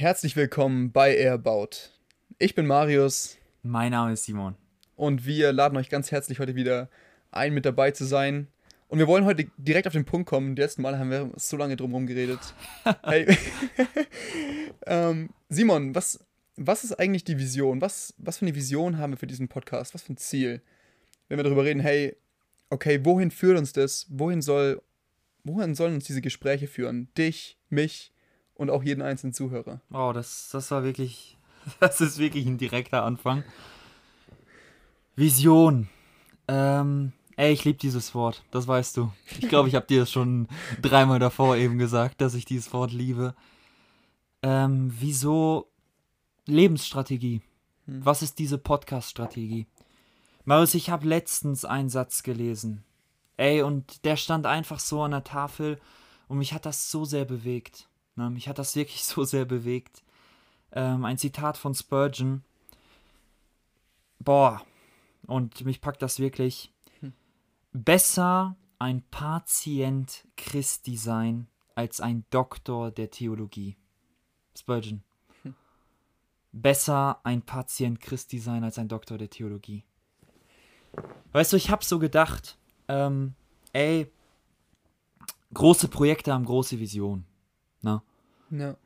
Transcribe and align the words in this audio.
Herzlich 0.00 0.34
willkommen 0.34 0.92
bei 0.92 1.14
Airbaut. 1.14 1.90
Ich 2.38 2.54
bin 2.54 2.66
Marius. 2.66 3.36
Mein 3.62 3.90
Name 3.90 4.14
ist 4.14 4.24
Simon. 4.24 4.56
Und 4.96 5.26
wir 5.26 5.52
laden 5.52 5.76
euch 5.76 5.90
ganz 5.90 6.10
herzlich 6.10 6.38
heute 6.38 6.54
wieder 6.54 6.88
ein, 7.30 7.52
mit 7.52 7.66
dabei 7.66 7.90
zu 7.90 8.06
sein. 8.06 8.48
Und 8.88 8.98
wir 8.98 9.06
wollen 9.06 9.26
heute 9.26 9.50
direkt 9.58 9.86
auf 9.86 9.92
den 9.92 10.06
Punkt 10.06 10.26
kommen. 10.26 10.56
Die 10.56 10.62
letzten 10.62 10.80
Mal 10.80 10.98
haben 10.98 11.10
wir 11.10 11.30
so 11.36 11.58
lange 11.58 11.76
drumherum 11.76 12.06
geredet. 12.06 12.38
hey. 13.02 13.26
ähm, 14.86 15.28
Simon, 15.50 15.94
was, 15.94 16.24
was 16.56 16.82
ist 16.82 16.98
eigentlich 16.98 17.24
die 17.24 17.38
Vision? 17.38 17.82
Was, 17.82 18.14
was 18.16 18.38
für 18.38 18.46
eine 18.46 18.54
Vision 18.54 18.96
haben 18.96 19.12
wir 19.12 19.18
für 19.18 19.26
diesen 19.26 19.48
Podcast? 19.48 19.92
Was 19.92 20.00
für 20.00 20.14
ein 20.14 20.16
Ziel? 20.16 20.62
Wenn 21.28 21.38
wir 21.38 21.44
darüber 21.44 21.64
reden, 21.64 21.80
hey, 21.80 22.16
okay, 22.70 23.04
wohin 23.04 23.30
führt 23.30 23.58
uns 23.58 23.74
das? 23.74 24.06
Wohin 24.08 24.40
soll, 24.40 24.80
wohin 25.44 25.74
sollen 25.74 25.92
uns 25.92 26.06
diese 26.06 26.22
Gespräche 26.22 26.68
führen? 26.68 27.10
Dich, 27.18 27.58
mich 27.68 28.14
und 28.60 28.68
auch 28.68 28.82
jeden 28.82 29.00
einzelnen 29.00 29.32
Zuhörer. 29.32 29.80
Oh, 29.90 30.12
das, 30.12 30.50
das 30.52 30.70
war 30.70 30.84
wirklich, 30.84 31.38
das 31.80 32.02
ist 32.02 32.18
wirklich 32.18 32.44
ein 32.44 32.58
direkter 32.58 33.04
Anfang. 33.04 33.42
Vision. 35.16 35.88
Ähm, 36.46 37.12
ey, 37.36 37.52
ich 37.52 37.64
liebe 37.64 37.78
dieses 37.78 38.14
Wort, 38.14 38.44
das 38.50 38.68
weißt 38.68 38.98
du. 38.98 39.10
Ich 39.40 39.48
glaube, 39.48 39.70
ich 39.70 39.74
habe 39.74 39.86
dir 39.86 40.00
das 40.00 40.12
schon 40.12 40.46
dreimal 40.82 41.18
davor 41.18 41.56
eben 41.56 41.78
gesagt, 41.78 42.20
dass 42.20 42.34
ich 42.34 42.44
dieses 42.44 42.70
Wort 42.74 42.92
liebe. 42.92 43.34
Ähm, 44.42 44.94
wieso 44.98 45.70
Lebensstrategie? 46.44 47.40
Hm. 47.86 48.04
Was 48.04 48.20
ist 48.20 48.38
diese 48.38 48.58
Podcast-Strategie? 48.58 49.68
Marius, 50.44 50.74
ich 50.74 50.90
habe 50.90 51.08
letztens 51.08 51.64
einen 51.64 51.88
Satz 51.88 52.22
gelesen. 52.22 52.84
Ey, 53.38 53.62
und 53.62 54.04
der 54.04 54.16
stand 54.16 54.44
einfach 54.44 54.80
so 54.80 55.02
an 55.02 55.12
der 55.12 55.24
Tafel 55.24 55.80
und 56.28 56.36
mich 56.36 56.52
hat 56.52 56.66
das 56.66 56.90
so 56.90 57.06
sehr 57.06 57.24
bewegt. 57.24 57.89
Ne? 58.20 58.30
Mich 58.30 58.48
hat 58.48 58.58
das 58.58 58.76
wirklich 58.76 59.04
so 59.04 59.24
sehr 59.24 59.44
bewegt. 59.44 60.02
Ähm, 60.72 61.04
ein 61.04 61.18
Zitat 61.18 61.56
von 61.56 61.74
Spurgeon. 61.74 62.44
Boah, 64.18 64.62
und 65.26 65.64
mich 65.64 65.80
packt 65.80 66.02
das 66.02 66.18
wirklich. 66.18 66.72
Hm. 67.00 67.14
Besser 67.72 68.56
ein 68.78 69.02
Patient 69.10 70.24
Christi 70.36 70.96
sein 70.96 71.48
als 71.74 72.00
ein 72.00 72.24
Doktor 72.30 72.90
der 72.90 73.10
Theologie. 73.10 73.76
Spurgeon. 74.56 75.02
Hm. 75.42 75.54
Besser 76.52 77.20
ein 77.24 77.42
Patient 77.42 78.00
Christi 78.00 78.38
sein 78.38 78.62
als 78.62 78.78
ein 78.78 78.88
Doktor 78.88 79.16
der 79.16 79.30
Theologie. 79.30 79.84
Weißt 81.32 81.52
du, 81.52 81.56
ich 81.56 81.70
hab 81.70 81.84
so 81.84 81.98
gedacht, 81.98 82.58
ähm, 82.88 83.34
ey, 83.72 84.10
große 85.54 85.88
Projekte 85.88 86.32
haben 86.32 86.44
große 86.44 86.78
Visionen. 86.78 87.24
Ne? 87.82 88.02
Ja. 88.50 88.76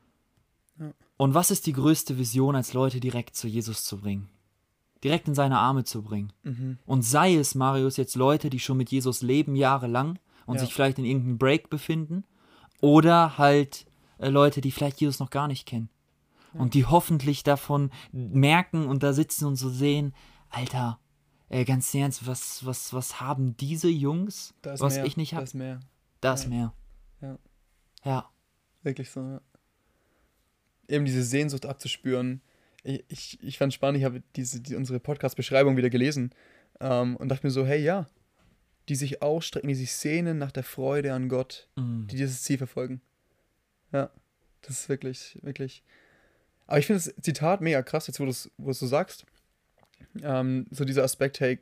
ja. 0.79 0.93
Und 1.17 1.33
was 1.33 1.51
ist 1.51 1.65
die 1.65 1.73
größte 1.73 2.17
Vision, 2.17 2.55
als 2.55 2.73
Leute 2.73 2.99
direkt 2.99 3.35
zu 3.35 3.47
Jesus 3.47 3.83
zu 3.83 3.97
bringen? 3.97 4.29
Direkt 5.03 5.27
in 5.27 5.35
seine 5.35 5.59
Arme 5.59 5.83
zu 5.83 6.01
bringen. 6.01 6.33
Mhm. 6.43 6.79
Und 6.85 7.03
sei 7.03 7.35
es, 7.35 7.55
Marius, 7.55 7.97
jetzt 7.97 8.15
Leute, 8.15 8.49
die 8.49 8.59
schon 8.59 8.77
mit 8.77 8.91
Jesus 8.91 9.21
leben, 9.21 9.55
jahrelang 9.55 10.19
und 10.45 10.55
ja. 10.55 10.61
sich 10.61 10.73
vielleicht 10.73 10.99
in 10.99 11.05
irgendeinem 11.05 11.37
Break 11.37 11.69
befinden, 11.69 12.23
oder 12.81 13.37
halt 13.37 13.85
äh, 14.17 14.29
Leute, 14.29 14.61
die 14.61 14.71
vielleicht 14.71 15.01
Jesus 15.01 15.19
noch 15.19 15.29
gar 15.29 15.47
nicht 15.47 15.65
kennen. 15.65 15.89
Ja. 16.53 16.61
Und 16.61 16.73
die 16.73 16.85
hoffentlich 16.85 17.43
davon 17.43 17.91
merken 18.11 18.85
und 18.87 19.03
da 19.03 19.13
sitzen 19.13 19.45
und 19.45 19.55
so 19.55 19.69
sehen, 19.69 20.13
Alter, 20.49 20.99
äh, 21.49 21.65
ganz 21.65 21.93
ernst, 21.93 22.27
was, 22.27 22.65
was, 22.65 22.93
was 22.93 23.19
haben 23.19 23.57
diese 23.57 23.89
Jungs, 23.89 24.53
was 24.61 24.95
mehr, 24.95 25.05
ich 25.05 25.17
nicht 25.17 25.33
habe? 25.33 25.43
Das 25.43 25.53
mehr. 25.53 25.79
Das 26.21 26.43
ja. 26.43 26.49
mehr. 26.49 26.73
Ja. 27.21 27.37
Ja. 28.03 28.29
Wirklich 28.83 29.09
so, 29.11 29.21
ja. 29.21 29.41
Eben 30.87 31.05
diese 31.05 31.23
Sehnsucht 31.23 31.65
abzuspüren. 31.65 32.41
Ich, 32.83 33.03
ich, 33.07 33.43
ich 33.43 33.57
fand 33.57 33.73
spannend, 33.73 33.99
ich 33.99 34.05
habe 34.05 34.21
diese, 34.35 34.61
die, 34.61 34.75
unsere 34.75 34.99
Podcast-Beschreibung 34.99 35.77
wieder 35.77 35.89
gelesen 35.89 36.31
ähm, 36.79 37.15
und 37.15 37.29
dachte 37.29 37.47
mir 37.47 37.51
so, 37.51 37.65
hey, 37.65 37.81
ja, 37.81 38.07
die 38.87 38.95
sich 38.95 39.21
ausstrecken, 39.21 39.67
die 39.67 39.75
sich 39.75 39.91
sehnen 39.93 40.37
nach 40.37 40.51
der 40.51 40.63
Freude 40.63 41.13
an 41.13 41.27
Gott, 41.27 41.67
mm. 41.75 42.05
die 42.07 42.17
dieses 42.17 42.43
Ziel 42.43 42.59
verfolgen. 42.59 43.01
Ja, 43.91 44.11
das 44.61 44.81
ist 44.81 44.89
wirklich, 44.89 45.39
wirklich. 45.41 45.83
Aber 46.67 46.77
ich 46.77 46.85
finde 46.85 47.01
das 47.01 47.13
Zitat 47.21 47.61
mega 47.61 47.81
krass, 47.81 48.05
jetzt 48.05 48.19
wo 48.19 48.25
du 48.25 48.31
es 48.31 48.51
wo 48.57 48.71
so 48.71 48.85
sagst. 48.85 49.25
Ähm, 50.21 50.67
so 50.69 50.85
dieser 50.85 51.03
Aspekt, 51.03 51.39
hey, 51.39 51.59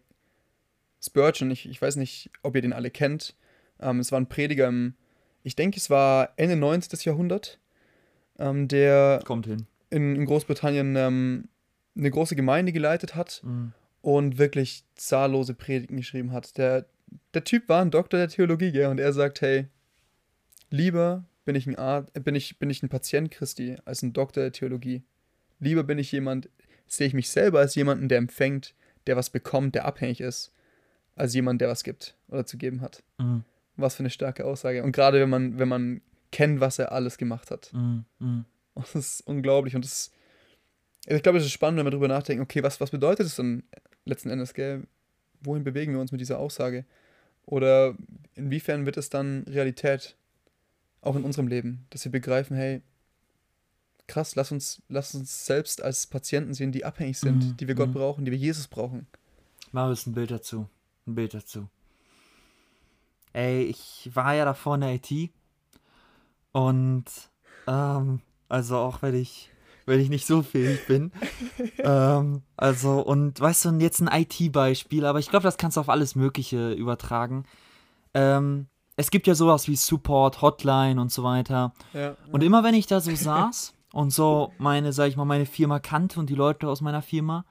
Spurgeon, 1.01 1.51
ich, 1.51 1.69
ich 1.69 1.81
weiß 1.81 1.95
nicht, 1.95 2.29
ob 2.41 2.55
ihr 2.55 2.61
den 2.61 2.73
alle 2.73 2.91
kennt. 2.91 3.35
Ähm, 3.79 3.99
es 3.99 4.11
war 4.11 4.19
ein 4.19 4.27
Prediger 4.27 4.67
im 4.67 4.95
ich 5.43 5.55
denke, 5.55 5.77
es 5.77 5.89
war 5.89 6.33
Ende 6.37 6.55
19. 6.55 6.99
Jahrhundert, 7.03 7.59
ähm, 8.43 8.67
der. 8.67 9.19
In, 9.89 10.15
in 10.15 10.25
Großbritannien 10.25 10.95
ähm, 10.95 11.49
eine 11.95 12.11
große 12.11 12.35
Gemeinde 12.35 12.71
geleitet 12.71 13.15
hat 13.15 13.41
mhm. 13.43 13.73
und 14.01 14.37
wirklich 14.37 14.83
zahllose 14.95 15.53
Predigten 15.53 15.97
geschrieben 15.97 16.31
hat. 16.31 16.57
Der, 16.57 16.85
der 17.33 17.43
Typ 17.43 17.69
war 17.69 17.81
ein 17.81 17.91
Doktor 17.91 18.17
der 18.17 18.29
Theologie, 18.29 18.71
gell? 18.71 18.87
und 18.87 18.99
er 18.99 19.13
sagt, 19.13 19.41
hey, 19.41 19.67
lieber 20.69 21.25
bin 21.45 21.55
ich 21.55 21.67
ein 21.67 21.77
Art, 21.77 22.11
bin 22.23 22.35
ich, 22.35 22.57
bin 22.57 22.69
ich 22.69 22.81
ein 22.81 22.89
Patient 22.89 23.29
Christi 23.29 23.77
als 23.85 24.01
ein 24.01 24.13
Doktor 24.13 24.41
der 24.41 24.51
Theologie. 24.51 25.03
Lieber 25.59 25.83
bin 25.83 25.99
ich 25.99 26.11
jemand, 26.11 26.49
sehe 26.87 27.07
ich 27.07 27.13
mich 27.13 27.29
selber 27.29 27.59
als 27.59 27.75
jemanden, 27.75 28.09
der 28.09 28.17
empfängt, 28.17 28.73
der 29.07 29.15
was 29.15 29.29
bekommt, 29.29 29.75
der 29.75 29.85
abhängig 29.85 30.21
ist, 30.21 30.51
als 31.15 31.33
jemand, 31.33 31.61
der 31.61 31.69
was 31.69 31.83
gibt 31.83 32.15
oder 32.29 32.45
zu 32.45 32.57
geben 32.57 32.81
hat. 32.81 33.03
Mhm. 33.19 33.43
Was 33.75 33.95
für 33.95 34.01
eine 34.01 34.09
starke 34.09 34.45
Aussage. 34.45 34.83
Und 34.83 34.91
gerade 34.91 35.19
wenn 35.19 35.29
man, 35.29 35.59
wenn 35.59 35.67
man 35.67 36.01
kennt, 36.33 36.59
was 36.59 36.79
er 36.79 36.91
alles 36.91 37.17
gemacht 37.17 37.51
hat. 37.51 37.71
Mm, 37.71 37.99
mm. 38.19 38.45
Das 38.75 38.95
ist 38.95 39.21
unglaublich. 39.21 39.75
Und 39.75 39.85
das, 39.85 40.11
also 41.05 41.15
ich 41.15 41.23
glaube, 41.23 41.37
es 41.37 41.45
ist 41.45 41.51
spannend, 41.51 41.77
wenn 41.77 41.85
wir 41.85 41.91
darüber 41.91 42.09
nachdenken, 42.09 42.43
okay, 42.43 42.63
was, 42.63 42.81
was 42.81 42.91
bedeutet 42.91 43.27
es 43.27 43.35
dann 43.35 43.63
letzten 44.03 44.29
Endes, 44.29 44.53
gell? 44.53 44.85
Wohin 45.41 45.63
bewegen 45.63 45.93
wir 45.93 46.01
uns 46.01 46.11
mit 46.11 46.19
dieser 46.19 46.39
Aussage? 46.39 46.85
Oder 47.45 47.95
inwiefern 48.35 48.85
wird 48.85 48.97
es 48.97 49.09
dann 49.09 49.43
Realität, 49.43 50.17
auch 51.01 51.15
in 51.15 51.23
unserem 51.23 51.47
Leben, 51.47 51.85
dass 51.91 52.03
wir 52.05 52.11
begreifen, 52.11 52.55
hey, 52.55 52.81
krass, 54.07 54.35
lass 54.35 54.51
uns, 54.51 54.81
lass 54.89 55.13
uns 55.13 55.45
selbst 55.45 55.83
als 55.83 56.07
Patienten 56.07 56.53
sehen, 56.53 56.71
die 56.71 56.85
abhängig 56.85 57.19
sind, 57.19 57.45
mm, 57.45 57.57
die 57.57 57.67
wir 57.67 57.75
Gott 57.75 57.89
mm. 57.89 57.93
brauchen, 57.93 58.25
die 58.25 58.31
wir 58.31 58.39
Jesus 58.39 58.67
brauchen. 58.67 59.05
Mach 59.71 59.87
uns 59.87 60.07
ein 60.07 60.13
Bild 60.13 60.31
dazu. 60.31 60.67
Ein 61.05 61.15
Bild 61.15 61.33
dazu. 61.33 61.69
Ey, 63.33 63.63
ich 63.63 64.09
war 64.13 64.33
ja 64.33 64.45
davor 64.45 64.75
in 64.75 64.81
der 64.81 64.93
IT 64.95 65.31
und 66.53 67.05
ähm, 67.67 68.21
also 68.47 68.77
auch 68.77 69.01
wenn 69.01 69.15
ich 69.15 69.49
wenn 69.85 69.99
ich 69.99 70.09
nicht 70.09 70.25
so 70.25 70.41
fähig 70.41 70.85
bin. 70.87 71.11
ähm, 71.79 72.43
also, 72.55 73.01
und 73.01 73.39
weißt 73.39 73.65
du, 73.65 73.69
jetzt 73.79 74.01
ein 74.01 74.07
IT-Beispiel, 74.07 75.05
aber 75.05 75.19
ich 75.19 75.29
glaube, 75.29 75.43
das 75.43 75.57
kannst 75.57 75.77
du 75.77 75.81
auf 75.81 75.89
alles 75.89 76.15
Mögliche 76.15 76.71
übertragen. 76.71 77.43
Ähm, 78.13 78.67
es 78.95 79.11
gibt 79.11 79.27
ja 79.27 79.35
sowas 79.35 79.67
wie 79.67 79.75
Support, 79.75 80.41
Hotline 80.41 81.01
und 81.01 81.11
so 81.11 81.23
weiter. 81.23 81.73
Ja, 81.93 81.99
ja. 81.99 82.15
Und 82.31 82.43
immer 82.43 82.63
wenn 82.63 82.75
ich 82.75 82.87
da 82.87 83.01
so 83.01 83.13
saß 83.15 83.73
und 83.91 84.11
so 84.11 84.53
meine, 84.57 84.93
sag 84.93 85.09
ich 85.09 85.17
mal, 85.17 85.25
meine 85.25 85.45
Firma 85.45 85.79
kannte 85.79 86.19
und 86.19 86.29
die 86.29 86.35
Leute 86.35 86.67
aus 86.69 86.81
meiner 86.81 87.01
Firma, 87.01 87.45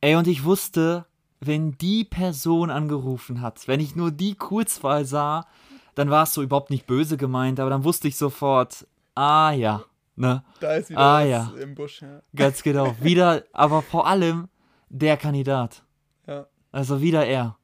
ey, 0.00 0.16
und 0.16 0.26
ich 0.26 0.44
wusste, 0.44 1.06
wenn 1.40 1.78
die 1.78 2.04
Person 2.04 2.70
angerufen 2.70 3.40
hat, 3.40 3.68
wenn 3.68 3.80
ich 3.80 3.94
nur 3.94 4.10
die 4.10 4.34
Kurzwahl 4.34 5.04
sah, 5.04 5.46
dann 5.96 6.10
war 6.10 6.24
es 6.24 6.34
so 6.34 6.42
überhaupt 6.42 6.70
nicht 6.70 6.86
böse 6.86 7.16
gemeint, 7.16 7.58
aber 7.58 7.70
dann 7.70 7.82
wusste 7.82 8.06
ich 8.06 8.16
sofort, 8.16 8.86
ah 9.14 9.50
ja, 9.50 9.82
ne? 10.14 10.44
Da 10.60 10.74
ist 10.74 10.90
wieder 10.90 11.00
ah, 11.00 11.22
ja. 11.22 11.52
im 11.58 11.74
Busch, 11.74 12.02
ja. 12.02 12.20
Ganz 12.34 12.62
genau. 12.62 12.94
Wieder, 13.00 13.44
aber 13.52 13.82
vor 13.82 14.06
allem 14.06 14.48
der 14.90 15.16
Kandidat. 15.16 15.82
Ja. 16.26 16.46
Also 16.70 17.00
wieder 17.00 17.24
er. 17.26 17.56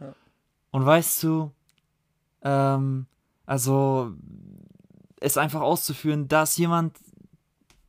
Ja. 0.00 0.14
Und 0.72 0.84
weißt 0.84 1.22
du, 1.22 1.52
ähm, 2.42 3.06
also 3.46 4.12
es 5.20 5.38
einfach 5.38 5.60
auszuführen, 5.60 6.26
dass 6.26 6.56
jemand 6.56 6.96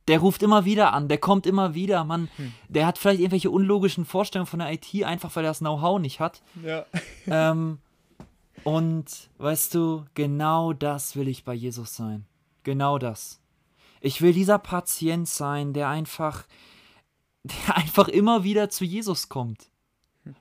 der 0.08 0.18
ruft 0.18 0.42
immer 0.42 0.64
wieder 0.64 0.92
an, 0.92 1.06
der 1.06 1.18
kommt 1.18 1.46
immer 1.46 1.74
wieder, 1.74 2.02
man, 2.04 2.28
hm. 2.36 2.52
der 2.68 2.86
hat 2.86 2.98
vielleicht 2.98 3.20
irgendwelche 3.20 3.50
unlogischen 3.50 4.04
Vorstellungen 4.04 4.48
von 4.48 4.58
der 4.58 4.72
IT, 4.72 5.04
einfach 5.04 5.34
weil 5.36 5.44
er 5.44 5.50
das 5.50 5.60
Know-how 5.60 6.00
nicht 6.00 6.18
hat. 6.18 6.42
Ja. 6.62 6.84
Ähm, 7.26 7.78
und 8.64 9.30
weißt 9.38 9.74
du, 9.74 10.04
genau 10.14 10.72
das 10.72 11.16
will 11.16 11.28
ich 11.28 11.44
bei 11.44 11.54
Jesus 11.54 11.96
sein. 11.96 12.26
Genau 12.62 12.98
das. 12.98 13.40
Ich 14.00 14.20
will 14.20 14.32
dieser 14.32 14.58
Patient 14.58 15.28
sein, 15.28 15.72
der 15.72 15.88
einfach, 15.88 16.44
der 17.44 17.76
einfach 17.76 18.08
immer 18.08 18.44
wieder 18.44 18.68
zu 18.70 18.84
Jesus 18.84 19.28
kommt. 19.28 19.68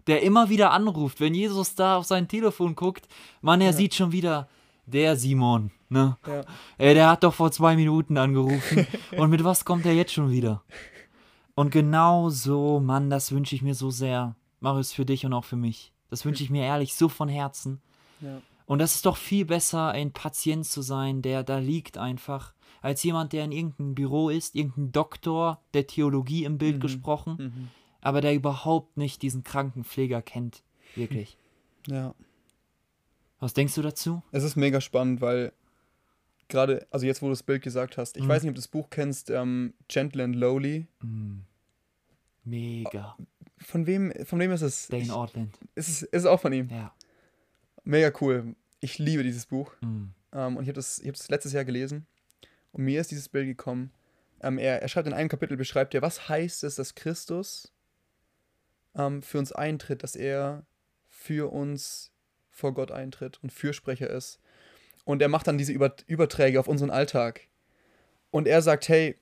Der 0.06 0.21
immer 0.21 0.50
wieder 0.50 0.71
anruft, 0.71 1.19
wenn 1.19 1.33
Jesus 1.33 1.73
da 1.73 1.97
auf 1.97 2.06
sein 2.06 2.27
Telefon 2.27 2.75
guckt, 2.75 3.07
man, 3.41 3.62
er 3.62 3.71
ja. 3.71 3.73
sieht 3.73 3.95
schon 3.95 4.12
wieder, 4.12 4.47
der 4.85 5.15
Simon, 5.15 5.71
ne? 5.89 6.17
Ja. 6.27 6.44
Ey, 6.77 6.94
der 6.94 7.09
hat 7.09 7.24
doch 7.24 7.33
vor 7.33 7.51
zwei 7.51 7.75
Minuten 7.75 8.17
angerufen. 8.17 8.85
und 9.17 9.29
mit 9.29 9.44
was 9.44 9.65
kommt 9.65 9.85
er 9.85 9.94
jetzt 9.94 10.13
schon 10.13 10.29
wieder? 10.29 10.63
Und 11.56 11.71
genau 11.71 12.29
so, 12.29 12.79
Mann, 12.79 13.09
das 13.09 13.31
wünsche 13.31 13.56
ich 13.56 13.62
mir 13.62 13.75
so 13.75 13.89
sehr. 13.89 14.35
Marius, 14.59 14.94
für 14.94 15.06
dich 15.06 15.25
und 15.25 15.33
auch 15.33 15.45
für 15.45 15.56
mich. 15.56 15.91
Das 16.09 16.25
wünsche 16.25 16.44
ich 16.44 16.50
mir 16.50 16.63
ehrlich 16.63 16.94
so 16.94 17.09
von 17.09 17.29
Herzen. 17.29 17.81
Ja. 18.21 18.41
Und 18.65 18.79
das 18.79 18.95
ist 18.95 19.06
doch 19.06 19.18
viel 19.18 19.45
besser, 19.45 19.89
ein 19.89 20.12
Patient 20.12 20.65
zu 20.65 20.81
sein, 20.81 21.21
der 21.21 21.44
da 21.44 21.57
liegt 21.57 21.97
einfach, 21.97 22.53
als 22.81 23.03
jemand, 23.03 23.33
der 23.33 23.44
in 23.45 23.51
irgendeinem 23.51 23.95
Büro 23.95 24.29
ist, 24.29 24.56
irgendein 24.56 24.91
Doktor 24.91 25.62
der 25.73 25.88
Theologie 25.88 26.45
im 26.45 26.57
Bild 26.57 26.77
Mhm. 26.77 26.79
gesprochen, 26.79 27.35
Mhm. 27.38 27.68
aber 28.01 28.21
der 28.21 28.33
überhaupt 28.33 28.97
nicht 28.97 29.21
diesen 29.21 29.44
Krankenpfleger 29.44 30.21
kennt. 30.21 30.63
Wirklich. 30.95 31.38
Ja. 31.88 32.13
Was 33.39 33.53
denkst 33.53 33.75
du 33.75 33.81
dazu? 33.81 34.21
Es 34.31 34.44
ist 34.44 34.56
mega 34.56 34.79
spannend, 34.81 35.19
weil 35.21 35.51
gerade, 36.47 36.85
also 36.91 37.06
jetzt, 37.06 37.21
wo 37.21 37.25
du 37.27 37.31
das 37.31 37.44
Bild 37.44 37.62
gesagt 37.63 37.97
hast, 37.97 38.15
ich 38.17 38.24
Mhm. 38.24 38.27
weiß 38.29 38.44
nicht, 38.44 38.50
ob 38.51 38.56
du 38.56 38.62
das 38.62 38.67
Buch 38.67 38.89
kennst, 38.89 39.29
ähm, 39.29 39.74
Gentle 39.88 40.24
and 40.24 40.35
Lowly. 40.35 40.85
Mm. 41.01 41.39
Mega. 42.44 43.15
Von 43.59 43.85
wem, 43.85 44.12
von 44.25 44.39
wem 44.39 44.51
ist 44.51 44.62
es? 44.62 44.88
Dane 44.88 45.15
Ortland. 45.15 45.57
ist 45.75 45.88
es 45.89 46.01
ist 46.03 46.13
es 46.13 46.25
auch 46.25 46.39
von 46.39 46.51
ihm. 46.53 46.69
Ja. 46.69 46.91
Mega 47.83 48.11
cool. 48.21 48.55
Ich 48.79 48.97
liebe 48.99 49.23
dieses 49.23 49.45
Buch. 49.45 49.73
Mm. 49.81 50.09
Ähm, 50.33 50.57
und 50.57 50.63
ich 50.63 50.69
habe 50.69 50.73
das, 50.73 50.99
ich 50.99 51.07
hab 51.07 51.15
das 51.15 51.29
letztes 51.29 51.53
Jahr 51.53 51.65
gelesen. 51.65 52.05
Und 52.71 52.83
mir 52.83 53.01
ist 53.01 53.11
dieses 53.11 53.29
Bild 53.29 53.47
gekommen. 53.47 53.91
Ähm, 54.41 54.57
er, 54.57 54.81
er 54.81 54.87
schreibt 54.87 55.07
in 55.07 55.13
einem 55.13 55.29
Kapitel, 55.29 55.57
beschreibt 55.57 55.93
er, 55.93 56.01
was 56.01 56.29
heißt 56.29 56.63
es, 56.63 56.75
dass 56.75 56.95
Christus 56.95 57.71
ähm, 58.95 59.21
für 59.21 59.39
uns 59.39 59.51
eintritt, 59.51 60.03
dass 60.03 60.15
er 60.15 60.65
für 61.07 61.51
uns 61.51 62.11
vor 62.49 62.73
Gott 62.73 62.91
eintritt 62.91 63.39
und 63.43 63.51
Fürsprecher 63.51 64.09
ist. 64.09 64.39
Und 65.03 65.21
er 65.21 65.29
macht 65.29 65.47
dann 65.47 65.57
diese 65.57 65.73
Über 65.73 65.95
Überträge 66.07 66.59
auf 66.59 66.67
unseren 66.67 66.89
Alltag. 66.89 67.47
Und 68.29 68.47
er 68.47 68.61
sagt, 68.61 68.87
hey, 68.87 69.17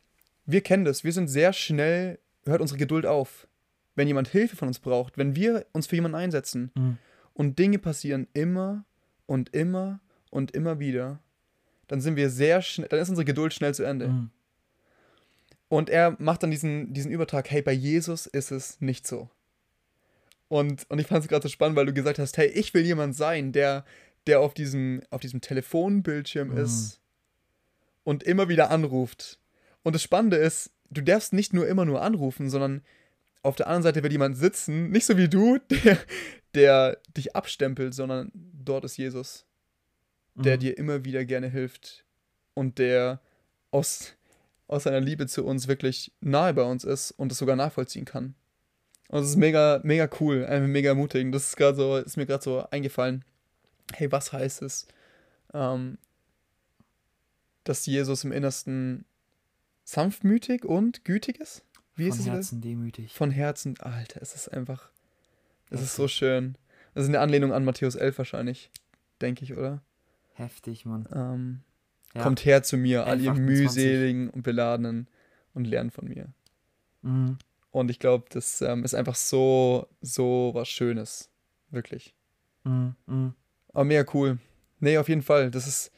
wir 0.46 0.62
kennen 0.62 0.86
das, 0.86 1.04
wir 1.04 1.14
sind 1.14 1.28
sehr 1.28 1.54
schnell, 1.54 2.20
hört 2.46 2.62
unsere 2.62 2.78
Geduld 2.78 3.06
auf. 3.06 3.48
Wenn 3.96 4.08
jemand 4.08 4.28
Hilfe 4.28 4.56
von 4.56 4.68
uns 4.68 4.80
braucht, 4.80 5.18
wenn 5.18 5.36
wir 5.36 5.66
uns 5.74 5.88
für 5.88 5.96
jemanden 5.96 6.16
einsetzen 6.16 6.72
Mm. 6.76 6.92
Und 7.40 7.58
Dinge 7.58 7.80
passieren 7.80 8.28
immer 8.34 8.84
und 9.26 9.56
immer 9.56 10.02
und 10.30 10.52
immer 10.52 10.80
wieder, 10.80 11.24
dann 11.88 12.02
sind 12.02 12.18
wir 12.18 12.30
sehr 12.30 12.62
schnell, 12.62 12.90
dann 12.90 13.00
ist 13.00 13.08
unsere 13.08 13.24
Geduld 13.24 13.54
schnell 13.54 13.74
zu 13.74 13.84
Ende. 13.84 14.10
Mm. 14.10 14.32
Und 15.70 15.90
er 15.90 16.18
macht 16.20 16.44
dann 16.44 16.52
diesen, 16.52 16.94
diesen 16.94 17.14
Übertrag, 17.14 17.50
hey, 17.50 17.62
bei 17.62 17.72
Jesus 17.72 18.26
ist 18.26 18.52
es 18.52 18.82
nicht 18.82 19.08
so. 19.08 19.30
Und, 20.50 20.86
und 20.90 21.00
ich 21.00 21.08
fand 21.08 21.24
es 21.24 21.30
gerade 21.30 21.44
so 21.44 21.48
spannend, 21.48 21.78
weil 21.78 21.86
du 21.86 21.94
gesagt 21.94 22.20
hast, 22.20 22.38
hey, 22.38 22.48
ich 22.48 22.74
will 22.74 22.86
jemand 22.86 23.16
sein, 23.16 23.54
der, 23.54 23.86
der 24.28 24.42
auf 24.42 24.54
diesem, 24.54 25.02
auf 25.10 25.22
diesem 25.22 25.40
Telefonbildschirm 25.40 26.50
Mhm. 26.50 26.58
ist 26.58 27.00
und 28.04 28.22
immer 28.22 28.50
wieder 28.50 28.70
anruft. 28.70 29.40
Und 29.84 29.96
das 29.96 30.04
Spannende 30.04 30.36
ist, 30.36 30.72
du 30.90 31.02
darfst 31.02 31.32
nicht 31.32 31.54
nur 31.54 31.70
immer 31.70 31.86
nur 31.86 32.02
anrufen, 32.02 32.50
sondern 32.50 32.82
auf 33.44 33.56
der 33.56 33.68
anderen 33.68 33.84
Seite 33.84 34.04
wird 34.04 34.12
jemand 34.12 34.36
sitzen, 34.38 34.90
nicht 34.90 35.06
so 35.06 35.16
wie 35.16 35.30
du, 35.30 35.58
der, 35.70 35.98
der 36.56 37.00
dich 37.16 37.36
abstempelt, 37.36 37.94
sondern 37.94 38.32
dort 38.34 38.86
ist 38.86 38.98
Jesus 38.98 39.46
der 40.36 40.58
Mm. 40.58 40.60
dir 40.60 40.78
immer 40.78 41.06
wieder 41.06 41.26
gerne 41.26 41.48
hilft 41.48 42.06
und 42.54 42.78
der 42.78 43.20
aus, 43.72 44.14
aus 44.68 44.84
seiner 44.84 45.02
Liebe 45.02 45.28
zu 45.28 45.46
uns 45.46 45.68
wirklich 45.68 46.12
nahe 46.22 46.54
bei 46.54 46.64
uns 46.64 46.84
ist 46.84 47.12
und 47.12 47.32
es 47.32 47.38
sogar 47.38 47.56
nachvollziehen 47.56 48.06
kann. 48.06 48.36
Und 49.10 49.22
das 49.22 49.30
ist 49.30 49.36
mega, 49.38 49.82
mega 49.84 50.10
cool, 50.20 50.46
einfach 50.46 50.68
mega 50.68 50.90
ermutigend. 50.90 51.34
Das 51.34 51.50
ist 51.50 51.58
gerade 51.58 51.76
so, 51.76 51.98
ist 51.98 52.18
mir 52.18 52.26
gerade 52.26 52.44
so 52.44 52.66
eingefallen. 52.70 53.26
Hey, 53.94 54.12
was 54.12 54.32
heißt 54.32 54.62
es, 54.62 54.88
ähm, 55.54 55.98
dass 57.64 57.86
Jesus 57.86 58.24
im 58.24 58.32
Innersten 58.32 59.06
sanftmütig 59.84 60.64
und 60.64 61.04
gütig 61.06 61.40
ist? 61.40 61.64
Wie 61.96 62.08
ist 62.08 62.18
Von 62.18 62.28
es? 62.28 62.32
Herzen 62.32 62.62
demütig. 62.62 63.14
Von 63.14 63.32
Herzen. 63.32 63.80
Alter, 63.80 64.22
es 64.22 64.36
ist 64.36 64.48
einfach. 64.50 64.92
Es 65.70 65.82
ist 65.82 65.96
so 65.96 66.08
schön. 66.08 66.56
Das 66.94 67.04
ist 67.04 67.10
eine 67.10 67.20
Anlehnung 67.20 67.54
an 67.54 67.64
Matthäus 67.66 67.96
11 67.96 68.18
wahrscheinlich, 68.18 68.72
denke 69.22 69.44
ich, 69.44 69.54
oder? 69.56 69.82
Heftig, 70.34 70.86
Mann. 70.86 71.08
Ähm, 71.14 71.62
Ja. 72.16 72.24
Kommt 72.24 72.44
her 72.44 72.64
zu 72.64 72.78
mir, 72.78 73.06
all 73.06 73.20
11, 73.20 73.24
ihr 73.24 73.32
28. 73.32 73.60
mühseligen 73.60 74.30
und 74.32 74.42
beladenen 74.42 75.08
und 75.54 75.66
lernt 75.66 75.94
von 75.94 76.08
mir. 76.08 76.34
Mm. 77.04 77.34
Und 77.72 77.92
ich 77.92 78.00
glaube, 78.00 78.26
das 78.32 78.62
ähm, 78.62 78.84
ist 78.84 78.96
einfach 78.96 79.16
so, 79.16 79.88
so 80.02 80.52
was 80.54 80.68
Schönes. 80.70 81.30
Wirklich. 81.70 82.16
Mm. 82.64 82.90
Mm. 83.06 83.34
Aber 83.74 83.84
mega 83.84 84.06
cool. 84.14 84.40
Nee, 84.80 84.98
auf 84.98 85.08
jeden 85.08 85.22
Fall. 85.22 85.52
Das 85.52 85.68
ist, 85.68 85.92